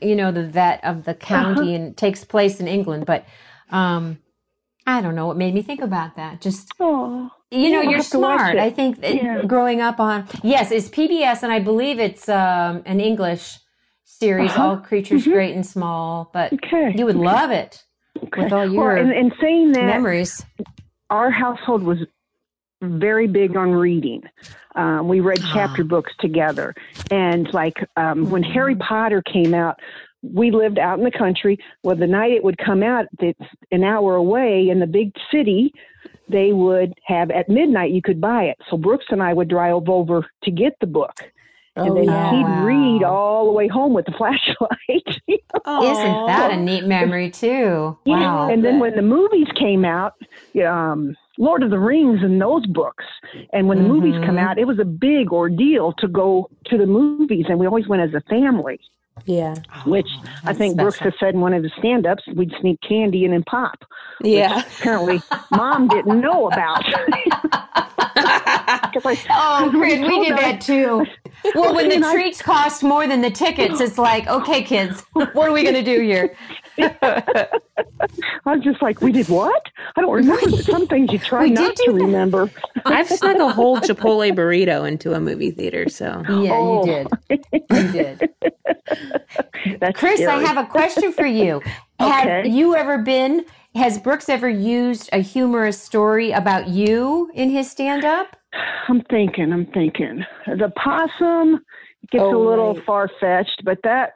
[0.00, 3.04] you know the vet of the county and it takes place in England.
[3.06, 3.26] But
[3.70, 4.18] um,
[4.86, 6.40] I don't know what made me think about that.
[6.40, 8.56] Just Oh, you know, you're have to watch smart.
[8.58, 9.42] I think Yeah.
[9.46, 13.58] growing up on yes, it's PBS, and I believe it's um, an English
[14.04, 14.50] series.
[14.52, 14.62] Uh-huh.
[14.68, 17.84] All creatures great and small, but Okay, you would love it
[18.36, 20.44] with all your well, and, and saying that, memories.
[21.10, 21.98] our household was
[22.82, 24.22] very big on reading.
[24.74, 25.86] Um, we read chapter Ah.
[25.86, 26.74] books together,
[27.10, 28.82] and like um, when Harry Mm-hmm.
[28.88, 29.78] Potter came out,
[30.22, 31.58] we lived out in the country.
[31.82, 33.38] Well, the night it would come out, it's
[33.70, 35.72] an hour away in the big city.
[36.28, 38.56] They would have at midnight you could buy it.
[38.70, 41.12] So Brooks and I would drive over to get the book,
[41.76, 42.30] and Oh, then yeah.
[42.30, 42.64] he'd Wow.
[42.64, 45.20] read all the way home with the flashlight.
[45.28, 47.96] Isn't that a neat memory too?
[48.06, 48.48] Wow.
[48.50, 50.12] And then when the movies came out,
[50.66, 53.04] um, Lord of the Rings and those books,
[53.52, 54.42] and when the movies come Mhm.
[54.46, 58.02] out, it was a big ordeal to go to the movies, and we always went
[58.02, 58.78] as a family.
[59.26, 59.54] Yeah.
[59.86, 61.10] Which oh, I think Brooks special.
[61.12, 63.84] has said in one of his stand-ups, we'd sneak candy in and pop.
[64.22, 64.62] Yeah.
[64.80, 66.84] Apparently, Mom didn't know about.
[68.16, 68.90] I-
[69.30, 71.06] Oh, we Chris, we told did her- that too.
[71.54, 75.52] Well, when the treats cost more than the tickets, it's like, okay, kids, what are
[75.52, 76.34] we going to do here?
[78.46, 79.62] I'm just like, we did what?
[79.96, 80.50] I don't remember.
[80.62, 81.94] Some things you try not to that.
[81.94, 82.50] remember.
[82.84, 86.84] I've snuck a whole Chipotle burrito into a movie theater, so Yeah, Oh.
[86.86, 87.62] you did.
[87.70, 88.30] You did.
[89.80, 91.60] That's Chris, I have a question for you.
[91.98, 97.70] Have you ever been, has Brooks ever used a humorous story about you in his
[97.70, 98.36] stand up?
[98.88, 100.24] I'm thinking, I'm thinking.
[100.46, 101.60] The possum
[102.10, 102.84] gets Oh, a little right.
[102.84, 104.12] far fetched, but that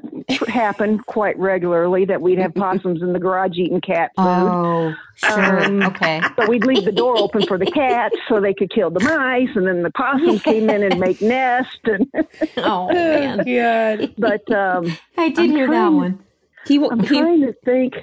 [0.46, 4.24] happened quite regularly that we'd have possums in the garage eating cat food.
[4.26, 5.64] Oh, sure.
[5.64, 6.20] Um, okay.
[6.38, 9.48] So we'd leave the door open for the cats so they could kill the mice,
[9.54, 11.78] and then the possums came in and make nest.
[11.84, 12.06] And
[12.58, 13.38] Oh, man.
[13.98, 14.14] God.
[14.18, 14.86] but um,
[15.16, 16.24] I did I'm hear that trying to- one.
[16.66, 16.90] He will.
[16.92, 17.94] I'm He, trying to think.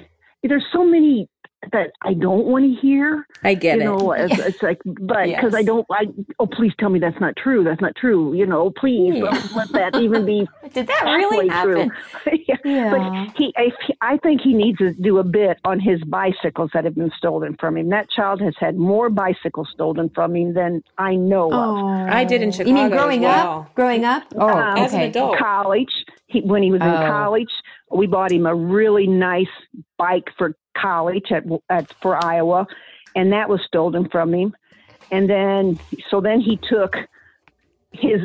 [0.42, 1.28] There's so many
[1.72, 3.26] that I don't want to hear.
[3.44, 3.84] I get you it.
[3.84, 6.06] know, it's, it's like, but because I don't, I
[6.38, 7.64] oh please tell me that's not true.
[7.64, 8.34] That's not true.
[8.34, 9.30] You know, please Yeah.
[9.30, 11.90] don't let that even be Did that really happen?
[12.22, 12.32] true.
[12.48, 12.56] yeah.
[12.64, 12.90] Yeah.
[13.26, 16.84] But he, I, I think he needs to do a bit on his bicycles that
[16.84, 17.88] have been stolen from him.
[17.90, 21.52] That child has had more bicycles stolen from him than I know of.
[21.52, 21.86] Oh.
[22.08, 22.68] I did in Chicago.
[22.70, 23.58] You mean growing as well.
[23.60, 23.74] up?
[23.74, 24.22] Growing up?
[24.36, 25.38] Oh, Um, As an adult.
[25.38, 25.92] College,
[26.26, 27.06] he, when he was in Oh.
[27.06, 27.50] college,
[27.90, 29.46] we bought him a really nice
[29.96, 32.66] bike for college at, at for Iowa,
[33.14, 34.54] and that was stolen from him.
[35.10, 35.78] And then,
[36.10, 36.96] so then he took
[37.92, 38.20] his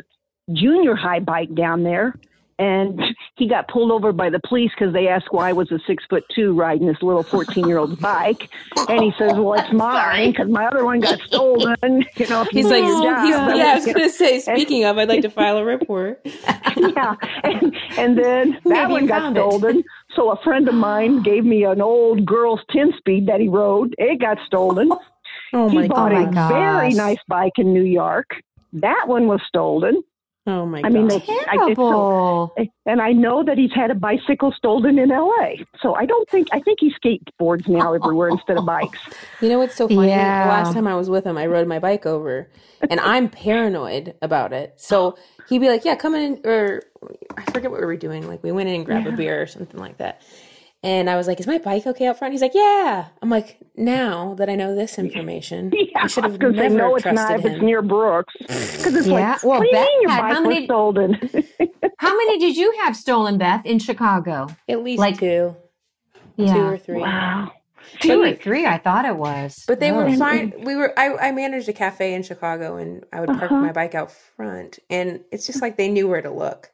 [0.51, 2.15] junior high bike down there,
[2.61, 3.01] and
[3.37, 6.03] he got pulled over by the police because they asked why I was a six
[6.07, 8.49] foot two riding this little fourteen year old bike,
[8.87, 12.53] and he says, "Well, it's mine because my other one got stolen." You know, if
[12.53, 14.39] you He's like, your job, he's, then- yeah, I was gonna say.
[14.41, 16.21] Speaking of, I'd like to file a report.
[16.77, 19.39] yeah, and, and then that Maybe one got found it.
[19.39, 19.83] stolen.
[20.15, 23.95] So a friend of mine gave me an old girl's ten speed that he rode.
[23.97, 24.91] It got stolen.
[25.53, 28.29] Oh my, he bought oh a my very nice bike in New York.
[28.73, 30.03] That one was stolen.
[30.47, 31.21] Oh my I mean, god.
[31.27, 32.55] they, I, it's so, Terrible.
[32.87, 35.63] and I know that he's had a bicycle stolen in L.A.
[35.81, 38.97] So I don't think I think he skateboards now everywhere instead of bikes.
[39.39, 40.07] You know what's so funny?
[40.07, 40.47] Yeah.
[40.49, 42.49] Last time I was with him, I rode my bike over,
[42.89, 44.73] and I'm paranoid about it.
[44.77, 45.15] So
[45.47, 46.81] he'd be like, "Yeah, come in," or
[47.37, 48.27] I forget what we were doing.
[48.27, 50.23] Like we went in and grabbed a beer or something like that.
[50.83, 53.59] And I was like, "Is my bike okay out front?" He's like, "Yeah." I'm like,
[53.75, 56.95] "Now that I know this information, Yeah, I should have was gonna never say no,
[56.95, 59.67] it's trusted not if him." it's near Brooks because it's Yeah, like, well, what do
[59.67, 61.13] you Beth mean your bike how was many- stolen?
[61.97, 64.47] How many did you have stolen, Beth, in Chicago?
[64.67, 65.55] At least Like- two,
[66.35, 66.53] Yeah.
[66.55, 66.99] two or three.
[66.99, 67.51] wow.
[67.99, 69.63] Two or three, I thought it was.
[69.67, 70.17] But they were Really?
[70.17, 70.53] fine.
[70.63, 70.97] We were.
[70.97, 73.55] I, I managed a cafe in Chicago, and I would park Uh-huh.
[73.61, 76.71] my bike out front, and it's just like they knew where to look.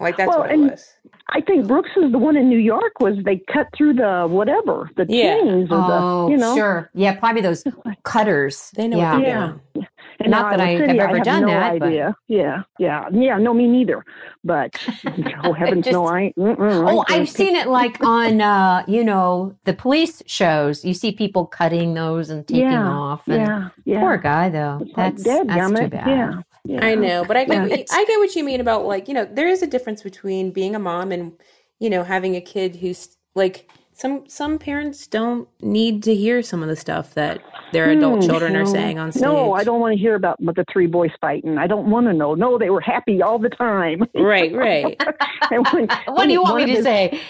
[0.00, 0.92] Like that's Well, what it was.
[1.28, 4.90] I think Brooks is the one in New York was they cut through the whatever
[4.96, 5.36] the Yeah.
[5.36, 6.90] chains or Oh, the you know sure.
[6.94, 7.62] Yeah, probably those
[8.02, 8.70] cutters.
[8.76, 9.12] They know yeah.
[9.14, 9.52] what they're Yeah.
[9.74, 9.86] doing.
[10.20, 13.36] And Not that I City, have ever have done no that, but- Yeah, yeah, yeah.
[13.38, 14.04] No, me neither.
[14.44, 14.76] But
[15.44, 16.20] oh heavens, Just- no, I.
[16.20, 20.84] ain't- Mm-mm, Oh, I I've seen it like on, uh, you know, the police shows.
[20.84, 23.26] You see people cutting those and taking yeah, off.
[23.28, 24.00] And yeah, yeah.
[24.00, 24.78] Poor guy, though.
[24.82, 26.06] It's like, That's, that's too bad.
[26.08, 26.84] Yeah, yeah.
[26.84, 27.84] I know, but I get, Yeah.
[27.92, 30.74] I get what you mean about like you know there is a difference between being
[30.74, 31.32] a mom and
[31.80, 36.62] you know having a kid who's like some some parents don't need to hear some
[36.62, 37.40] of the stuff that
[37.72, 39.22] their adult Hmm, children are saying on stage.
[39.22, 41.58] No, I don't want to hear about the three boys fighting.
[41.58, 42.34] I don't want to know.
[42.34, 44.04] No, they were happy all the time.
[44.14, 45.00] Right, right.
[45.50, 47.20] And when- What when do you want me to his- say?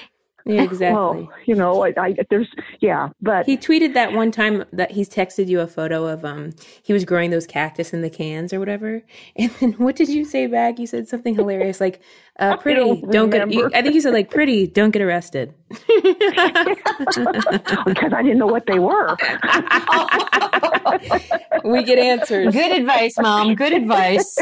[0.46, 0.94] Yeah, exactly.
[0.94, 2.48] Well, you know, I, I there's
[2.80, 6.52] yeah, but He tweeted that one time that he's texted you a photo of um
[6.82, 9.02] he was growing those cactus in the cans or whatever.
[9.36, 10.78] And then what did you say back?
[10.78, 12.00] You said something hilarious like
[12.40, 13.70] uh pretty don't don't, get you.
[13.74, 15.54] I think you said like pretty don't get arrested.
[15.68, 15.86] because
[18.12, 19.16] I didn't know what they were.
[21.64, 22.52] we get answers.
[22.52, 23.54] Good advice, Mom.
[23.54, 24.36] Good advice.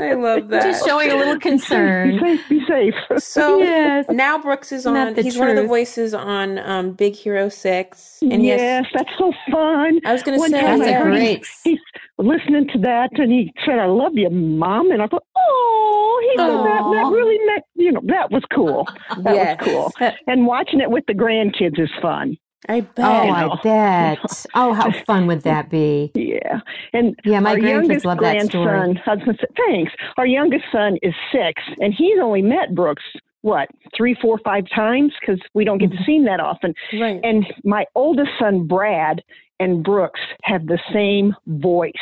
[0.00, 0.62] I love that.
[0.64, 2.12] Just showing a little concern.
[2.12, 2.38] be concern.
[2.38, 2.94] safe, be safe.
[3.22, 4.06] So Yes.
[4.10, 4.94] now Brooks is on.
[4.94, 8.86] Not the he's one of the voices on um, Big Hero Six, and yes, has.
[8.94, 10.00] that's so fun.
[10.04, 11.02] I was going to say, time That's yeah.
[11.02, 11.46] great.
[11.64, 11.78] He's
[12.18, 16.38] listening to that, and he said, "I love you, mom." And I thought, "Oh, he
[16.38, 16.82] said that.
[16.82, 16.90] Aw.
[16.90, 18.86] That really meant, you know, that was cool.
[19.24, 19.58] That Yes.
[19.60, 19.68] was
[20.00, 22.36] cool." And watching it with the grandkids is fun.
[22.68, 23.04] I bet.
[23.04, 23.50] Oh, know.
[23.52, 24.46] I bet.
[24.54, 26.10] Oh, how fun would that be?
[26.14, 26.60] Yeah,
[26.94, 28.64] and Yeah, my our grandkids youngest love that story.
[28.66, 29.02] grandson.
[29.06, 29.92] I was gonna say, thanks.
[30.16, 33.02] Our youngest son is six, and he's only met Brooks
[33.42, 35.98] what three, four, five times because we don't get Mm-hmm.
[35.98, 36.72] to see him that often.
[36.98, 37.20] right.
[37.22, 39.20] And my oldest son, Brad,
[39.60, 41.92] and Brooks have the same voice.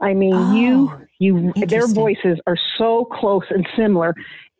[0.00, 4.14] I mean, you, Oh, you, their voices are so close and similar.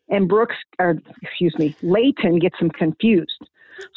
[0.09, 3.39] And Brooks, or excuse me, Layton gets them confused.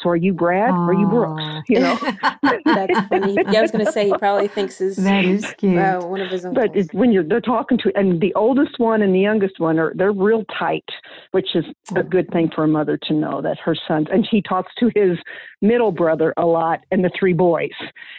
[0.00, 1.42] So are you Brad or are you Brooks?
[1.68, 1.96] You know,
[2.64, 3.34] That's funny.
[3.34, 5.76] Yeah, I was going to say he probably thinks his That is cute.
[5.76, 6.68] uh, one of his uncles.
[6.68, 9.80] but it, when you're they're talking to, and the oldest one and the youngest one
[9.80, 10.84] are they're real tight,
[11.32, 11.64] which is
[11.96, 14.06] a good thing for a mother to know that her sons.
[14.12, 15.18] And he talks to his
[15.62, 17.70] middle brother a lot, and the three boys,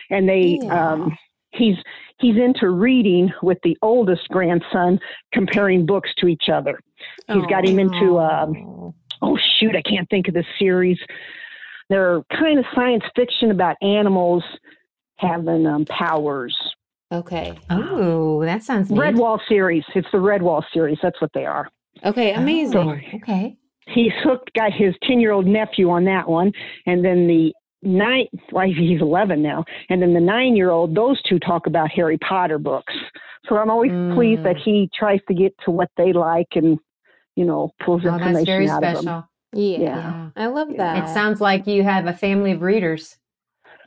[0.09, 0.59] and they.
[0.61, 0.91] Yeah.
[0.93, 1.17] um
[1.53, 1.75] He's
[2.19, 4.99] he's into reading with the oldest grandson,
[5.33, 6.79] comparing books to each other.
[7.27, 8.95] He's got him into um, Oh.
[9.21, 10.97] oh shoot, I can't think of the series.
[11.89, 14.43] They're kind of science fiction about animals
[15.17, 16.55] having um, powers.
[17.11, 17.53] okay.
[17.69, 18.99] Oh, that sounds neat.
[18.99, 19.83] Redwall series.
[19.93, 20.97] It's the Redwall series.
[21.03, 21.69] That's what they are.
[22.05, 22.77] Okay, amazing.
[22.77, 23.55] Oh, okay.
[23.87, 26.51] He's hooked, got his 10 year old nephew on that one.
[26.85, 29.63] And then the nine, well, he's 11 now.
[29.89, 32.93] And then the nine year old, those two talk about Harry Potter books.
[33.49, 34.89] So I'm always pleased that he mm.
[34.97, 36.79] tries to get to what they like and,
[37.35, 39.03] you know, pulls Oh, information that's very out of them.
[39.03, 39.29] special.
[39.53, 39.77] Yeah.
[39.79, 40.29] Yeah.
[40.35, 41.03] I love that.
[41.03, 43.17] It sounds like you have a family of readers.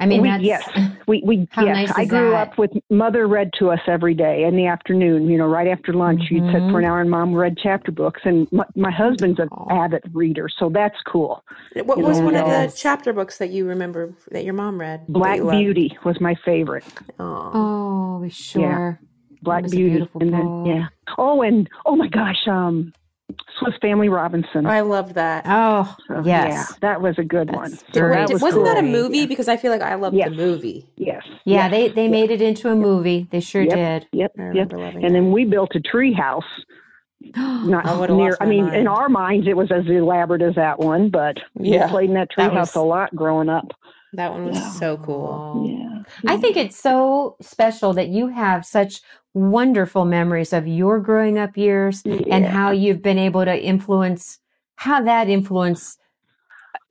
[0.00, 0.68] I mean, We- that's yes.
[1.06, 2.48] We, we, How yes, nice I grew that?
[2.50, 5.92] up with mother read to us every day in the afternoon, you know, right after
[5.92, 6.22] lunch.
[6.30, 8.20] You'd sit for an hour and mom read chapter books.
[8.24, 9.84] And my, my husband's an Aw.
[9.84, 10.48] avid reader.
[10.58, 11.44] So that's cool.
[11.84, 15.06] what was one of the chapter books that you remember that your mom read?
[15.08, 15.58] Black you loved?
[15.58, 16.84] Beauty was my favorite.
[17.18, 17.50] Aw.
[17.54, 19.00] Oh, sure.
[19.42, 19.90] Black Beauty.
[19.90, 20.86] beautiful and then, yeah.
[21.18, 22.92] Oh, and oh my gosh, um,
[23.58, 24.66] Swiss Family Robinson.
[24.66, 25.44] I love that.
[25.46, 26.48] Oh, So, yes.
[26.70, 27.70] Yeah, that was a good one.
[27.92, 28.90] So that was wasn't that a cool.
[28.90, 29.26] movie?
[29.26, 30.28] Because I feel like I love Yes.
[30.30, 30.88] the movie.
[30.96, 31.22] Yes.
[31.44, 33.26] Yeah, yes, they they made it into a movie.
[33.30, 33.74] They sure Yep.
[33.74, 34.08] did.
[34.12, 34.32] Yep.
[34.38, 34.48] I Yep.
[34.54, 36.44] remember loving And then we built a tree house.
[37.36, 38.36] Not I near.
[38.40, 38.76] I mean, mind.
[38.76, 42.14] in our minds, it was as elaborate as that one, but Yeah, we played in
[42.14, 43.72] that tree that house was- a lot growing up.
[44.12, 44.70] That one was Yeah.
[44.70, 45.54] so cool.
[45.56, 45.66] Oh.
[45.66, 46.32] Yeah.
[46.32, 49.00] I think it's so special that you have such
[49.36, 54.38] wonderful memories of your growing up years and how you've been able to influence
[54.76, 55.98] how that influence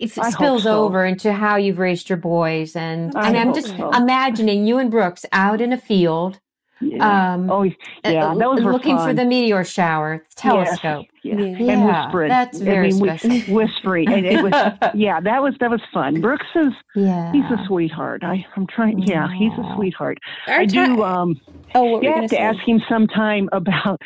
[0.06, 0.84] spills so.
[0.84, 3.90] over into how you've raised your boys and I and I'm just so.
[3.90, 6.40] imagining you and Brooks out in a field
[6.82, 7.34] Yeah.
[7.34, 7.64] um oh,
[8.04, 8.32] yeah.
[8.32, 11.06] uh, Those were looking for the meteor shower telescope.
[11.24, 11.36] Yeah.
[11.40, 11.72] Yeah.
[11.74, 12.30] And whispering.
[12.30, 13.30] that's very I mean, special.
[13.56, 14.12] whispering.
[14.12, 14.54] And it was,
[14.94, 16.22] yeah, that was that was fun.
[16.22, 17.32] Brooks is Yeah.
[17.32, 18.24] he's a sweetheart.
[18.24, 19.00] I I'm trying.
[19.00, 20.18] Yeah, he's a sweetheart.
[20.48, 21.04] Our I do.
[21.04, 21.40] Um,
[21.74, 22.42] oh, what you you have gonna to say?
[22.42, 24.02] ask him sometime about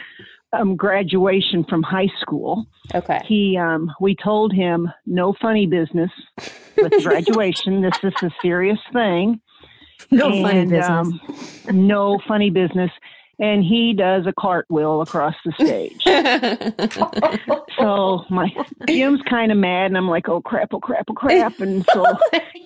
[0.53, 2.65] um, graduation from high school.
[2.95, 3.19] Okay.
[3.27, 6.09] He, um, we told him no funny business
[6.75, 7.81] with graduation.
[7.81, 9.41] this is a serious thing.
[10.11, 10.89] no funny business.
[10.89, 11.21] um,
[11.71, 12.91] no funny business.
[13.41, 16.01] And he does a cartwheel across the stage.
[17.79, 18.49] so my
[18.89, 20.73] Jim's kind of mad, and I'm like, "Oh crap!
[20.73, 21.05] Oh crap!
[21.09, 22.03] Oh crap!" And so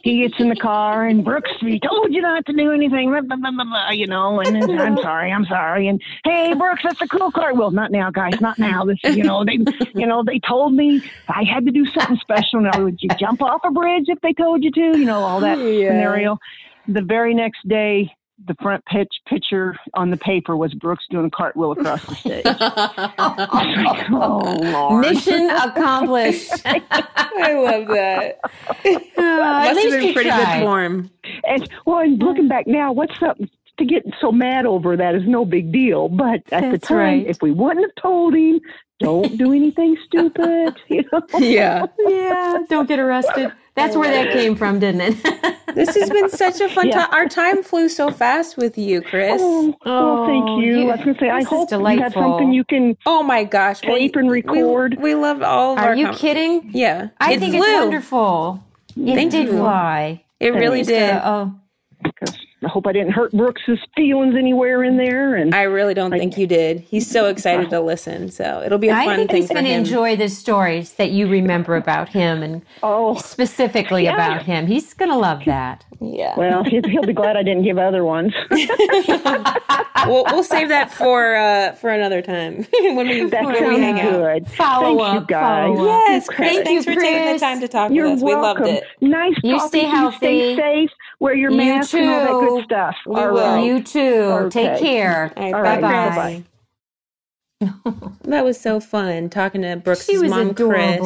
[0.01, 3.21] he gets in the car, and Brooks, we told you not to do anything, blah,
[3.21, 4.39] blah, blah, blah, blah, you know.
[4.39, 5.87] And then, I'm sorry, I'm sorry.
[5.87, 7.69] And hey, Brooks, that's a cool cartwheel.
[7.71, 8.37] Not now, guys.
[8.41, 8.83] Not now.
[8.83, 9.59] This, you know, they,
[9.93, 12.61] you know, they told me I had to do something special.
[12.61, 14.97] Now, would you jump off a bridge if they told you to?
[14.97, 15.89] You know, all that Yeah.
[15.89, 16.39] scenario.
[16.87, 18.11] The very next day,
[18.45, 22.43] the front pitch picture on the paper was Brooks doing a cartwheel across the stage.
[24.11, 25.05] oh Lord!
[25.05, 26.51] Mission accomplished.
[26.65, 28.39] I love that.
[28.43, 30.59] Uh, at Must have least been you pretty tried.
[30.59, 31.11] good form.
[31.45, 33.37] And well, and looking back now, what's up?
[33.77, 36.09] to get so mad over that is no big deal.
[36.09, 37.27] But at the time, right.
[37.27, 38.61] if we wouldn't have told him,
[38.99, 41.21] don't do anything stupid, you know.
[41.39, 41.87] Yeah.
[42.07, 43.51] yeah, don't get arrested.
[43.75, 45.39] That's where that came from, didn't it?
[45.73, 47.07] This has been such a fun Yeah.
[47.07, 47.09] time.
[47.13, 49.41] Our time flew so fast with you, Chris.
[49.43, 50.77] Oh, Oh, well, thank oh, you.
[50.81, 52.95] you- I was going to say, I this is hope you had something you can
[53.07, 53.81] Oh my gosh.
[53.83, 54.97] well, tape and we- record.
[55.01, 56.69] We, loved all of Are our you com- kidding?
[56.71, 57.07] Yeah.
[57.19, 57.63] I it think flew.
[57.63, 58.63] it's wonderful.
[58.95, 59.53] It Thank did you.
[59.57, 60.23] fly.
[60.39, 61.19] It really did.
[61.23, 61.55] oh,
[62.03, 65.35] because I hope I didn't hurt Brooks's feelings anywhere in there.
[65.35, 66.79] And I really don't think you did.
[66.79, 69.71] He's so excited to listen, so it'll be a fun think thing he's going to
[69.71, 74.13] enjoy the stories that you remember about him and oh, specifically Yeah.
[74.15, 74.67] about him.
[74.67, 75.85] He's going to love that.
[76.01, 76.37] yeah.
[76.37, 78.33] well, he'll, he'll be glad I didn't give other ones.
[80.05, 83.77] we'll, we'll save that for uh, for another time when we that when we sounds
[83.79, 84.47] hang out.
[84.49, 85.65] Follow Thanks, up, you guys.
[85.77, 86.03] follow up.
[86.07, 86.37] Yes, Chris.
[86.53, 88.23] Thank thanks you, for taking the time to talk You're with us.
[88.23, 88.83] We loved it.
[89.01, 89.91] Nice You talking stay to you.
[89.95, 90.17] healthy.
[90.17, 90.89] Stay safe.
[91.19, 92.39] Wear your You mask and all that too.
[92.39, 92.95] good stuff.
[93.07, 93.43] We All will.
[93.55, 93.65] right.
[93.65, 94.49] You too.
[94.51, 95.33] Take care.
[95.37, 96.43] All right, All right, Bye-bye.
[98.25, 100.99] That was so fun talking to Brooks' She was mom, Chris.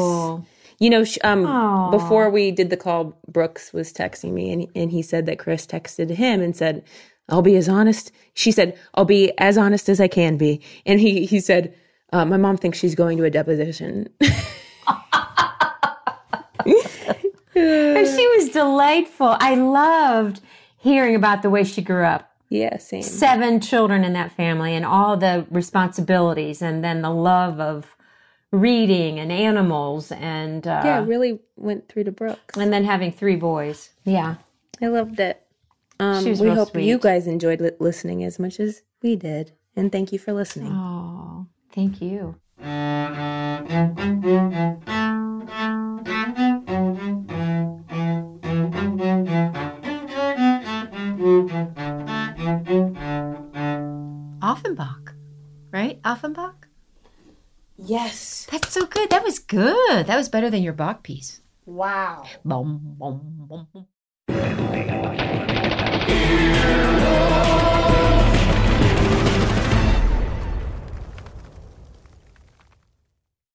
[0.80, 1.92] You know, sh- um, Aw.
[1.92, 5.66] before we did the call, Brooks was texting me, and and he said that Chris
[5.68, 6.84] texted him and said,
[7.30, 11.00] "I'll be as honest." She said, "I'll be as honest as I can be," and
[11.00, 11.74] he he said,
[12.14, 14.08] uh, "My mom thinks she's going to a deposition."
[17.60, 19.36] And she was delightful.
[19.40, 20.42] I loved
[20.78, 22.32] hearing about the way she grew up.
[22.50, 23.02] yeah, same.
[23.04, 27.96] Seven children in that family and all the responsibilities and then the love of
[28.52, 32.56] reading and animals and uh, Yeah, really went through to Brooks.
[32.58, 33.90] and then having three boys.
[34.06, 34.36] Yeah.
[34.82, 35.42] I loved it.
[36.00, 39.52] Um, She was we hope you guys enjoyed li- listening as much as we did,
[39.76, 40.72] and thank you for listening.
[40.72, 42.36] Oh, thank you.
[55.78, 56.00] Right?
[56.04, 56.68] Offenbach?
[57.78, 58.48] Yes.
[58.52, 59.12] That's so good.
[59.12, 60.08] That was good.
[60.08, 61.42] That was better than your Bach piece.
[61.66, 62.24] Wow.
[62.44, 65.47] Boom, boom, boom, boom.